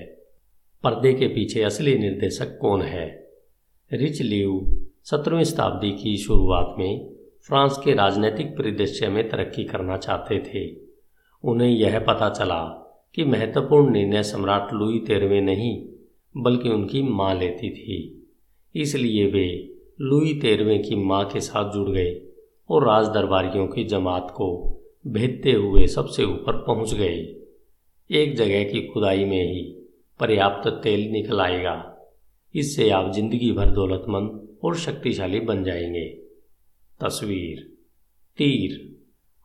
पर्दे 0.85 1.13
के 1.13 1.27
पीछे 1.27 1.63
असली 1.63 1.99
निर्देशक 1.99 2.59
कौन 2.59 2.83
है? 2.83 3.31
रिच 3.93 4.23
लीव 4.23 4.83
सत्रहवीं 5.05 5.45
शताब्दी 5.45 5.91
की 5.91 6.17
शुरुआत 6.17 6.75
में 6.79 7.11
फ्रांस 7.47 7.79
के 7.85 7.95
राजनीतिक 7.95 8.59
परिदृश्य 8.59 9.09
में 9.09 9.29
तरक्की 9.29 9.65
करना 9.65 9.97
चाहते 9.97 10.39
थे। 10.39 10.77
उन्हें 11.45 11.69
यह 11.69 11.99
पता 11.99 12.31
चला 12.31 12.65
कि 13.15 13.25
महत्वपूर्ण 13.25 13.93
निर्णय 13.93 14.23
सम्राट 14.23 14.73
लुई 14.73 14.99
तेरहवें 14.99 15.41
नहीं, 15.41 15.87
बल्कि 16.37 16.69
उनकी 16.69 17.03
माँ 17.03 17.35
लेती 17.35 17.71
थी। 17.71 18.29
इसलिए 18.77 19.27
वे 19.27 19.75
लुई 20.01 20.35
तेरहवें 20.35 20.83
की 20.83 20.95
माँ 20.95 21.25
के 21.25 21.41
साथ 21.41 21.73
जुड़ 21.73 21.91
गए 21.91 22.23
और 22.71 22.87
राज 22.87 23.07
दरबारियों 23.07 23.67
की 23.67 23.85
जमात 23.85 24.31
को 24.31 24.79
भेदते 25.07 25.53
हुए 25.53 25.87
सबसे 25.87 26.25
ऊपर 26.25 26.57
पहुँच 26.57 26.95
गए। 26.95 27.40
एक 28.11 28.35
जगह 28.37 28.63
की 28.65 28.81
खुदाई 28.83 29.25
में 29.25 29.43
ही 29.43 29.63
पर्याप्त 30.21 30.69
तेल 30.85 31.01
निकल 31.13 31.41
आएगा। 31.41 31.75
इससे 32.55 32.89
आप 32.91 33.13
ज़िंदगी 33.13 33.53
भर 33.53 33.71
दौलतमंद 33.71 34.59
और 34.65 34.77
शक्तिशाली 34.77 35.41
बन 35.41 35.63
जाएँगे। 35.65 36.05
तस्वीर, 37.01 37.61
तीर। 38.39 38.97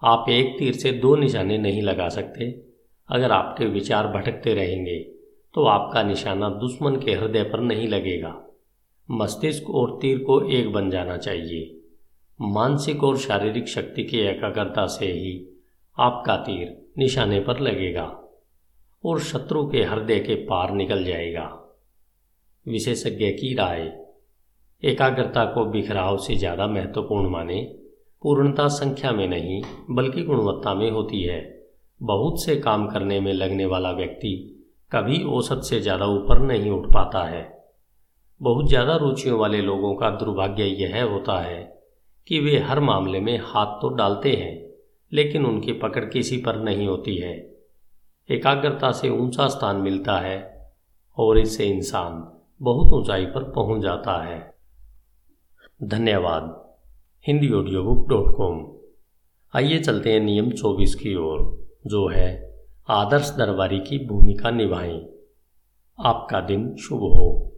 आप 0.01 0.29
एक 0.29 0.57
तीर 0.59 0.73
से 0.73 0.91
दो 0.91 1.15
निशाने 1.15 1.57
नहीं 1.57 1.81
लगा 1.81 2.09
सकते। 2.09 2.49
अगर 3.09 3.31
आपके 3.31 3.65
विचार 3.65 4.07
भटकते 4.07 4.53
रहेंगे 4.53 4.99
तो 5.53 5.65
आपका 5.65 6.03
निशाना 6.03 6.49
दुश्मन 6.49 6.95
के 6.95 7.13
हृदय 7.13 7.43
पर 7.43 7.59
नहीं 7.59 7.87
लगेगा। 7.87 8.35
मस्तिष्क 9.09 9.69
और 9.69 9.97
तीर 10.01 10.23
को 10.23 10.41
एक 10.49 10.71
बन 10.71 10.89
जाना 10.89 11.17
चाहिए। 11.17 11.81
मानसिक 12.39 13.03
और 13.03 13.17
शारीरिक 13.17 13.67
शक्ति 13.67 14.03
की 14.03 14.17
एकाग्रता 14.19 14.85
से 14.87 15.05
ही 15.05 15.39
आपका 15.97 16.35
तीर 16.37 16.77
निशाने 16.97 17.39
पर 17.39 17.59
लगेगा। 17.59 18.21
और 19.05 19.19
शत्रु 19.21 19.65
के 19.69 19.83
हृदय 19.83 20.19
के 20.19 20.35
पार 20.35 20.73
निकल 20.73 21.03
जाएगा। 21.05 21.45
विशेषज्ञ 22.65 23.31
की 23.31 23.53
राय, 23.55 23.81
एकाग्रता 24.83 25.45
को 25.45 25.65
बिखराव 25.65 26.17
से 26.17 26.35
ज़्यादा 26.35 26.67
महत्वपूर्ण 26.67 27.29
माने, 27.29 27.61
पूर्णता 28.21 28.67
संख्या 28.67 29.11
में 29.11 29.27
नहीं, 29.27 29.61
बल्कि 29.89 30.23
गुणवत्ता 30.23 30.73
में 30.73 30.89
होती 30.91 31.21
है। 31.21 31.39
बहुत 32.01 32.43
से 32.43 32.55
काम 32.55 32.87
करने 32.87 33.19
में 33.19 33.33
लगने 33.33 33.65
वाला 33.65 33.91
व्यक्ति 33.91 34.51
कभी 34.91 35.23
औसत 35.23 35.61
से 35.63 35.79
ज़्यादा 35.79 36.05
ऊपर 36.05 36.39
नहीं 36.39 36.71
उठ 36.71 36.87
पाता 36.93 37.23
है। 37.23 37.43
बहुत 38.41 38.67
ज़्यादा 38.69 38.95
रुचियों 38.95 39.39
वाले 39.39 39.61
लोगों 39.61 39.95
का 39.95 40.09
दुर्भाग्य 40.09 40.63
यह 40.63 41.03
होता 41.03 41.39
है 41.41 41.63
कि 42.27 42.39
वे 42.39 42.57
हर 42.59 42.79
मामले 42.79 43.19
में 43.19 43.37
हाथ 43.37 43.81
तो 43.81 43.89
डालते 43.89 44.31
हैं, 44.31 44.69
लेकिन 45.11 45.45
उनकी 45.45 45.73
पकड़ 45.73 46.05
किसी 46.05 46.37
पर 46.37 46.55
नहीं 46.55 46.87
होती 46.87 47.15
है। 47.15 47.54
एकाग्रता 48.31 48.91
से 48.91 49.09
ऊँचा 49.09 49.47
स्थान 49.47 49.75
मिलता 49.75 50.17
है 50.17 50.71
और 51.17 51.37
इससे 51.37 51.65
इंसान 51.65 52.41
बहुत 52.61 52.91
ऊंचाई 52.91 53.25
पर 53.25 53.43
पहुँच 53.43 53.81
जाता 53.81 54.23
है। 54.25 54.55
धन्यवाद। 55.83 56.75
Hindi 57.27 57.51
audio 57.51 57.83
book 57.83 58.09
dot 58.09 58.37
com. 58.37 58.71
आइए 59.55 59.79
चलते 59.79 60.11
हैं 60.13 60.19
नियम 60.19 60.51
चौबीस 60.51 60.95
की 60.95 61.15
ओर, 61.15 61.67
जो 61.87 62.07
है, 62.07 62.59
आदर्श 62.89 63.35
दरबारी 63.37 63.79
की 63.79 64.05
भूमिका 64.05 64.51
निभाएँ। 64.51 65.09
आपका 65.99 66.41
दिन 66.41 66.75
शुभ 66.75 66.99
हो। 66.99 67.54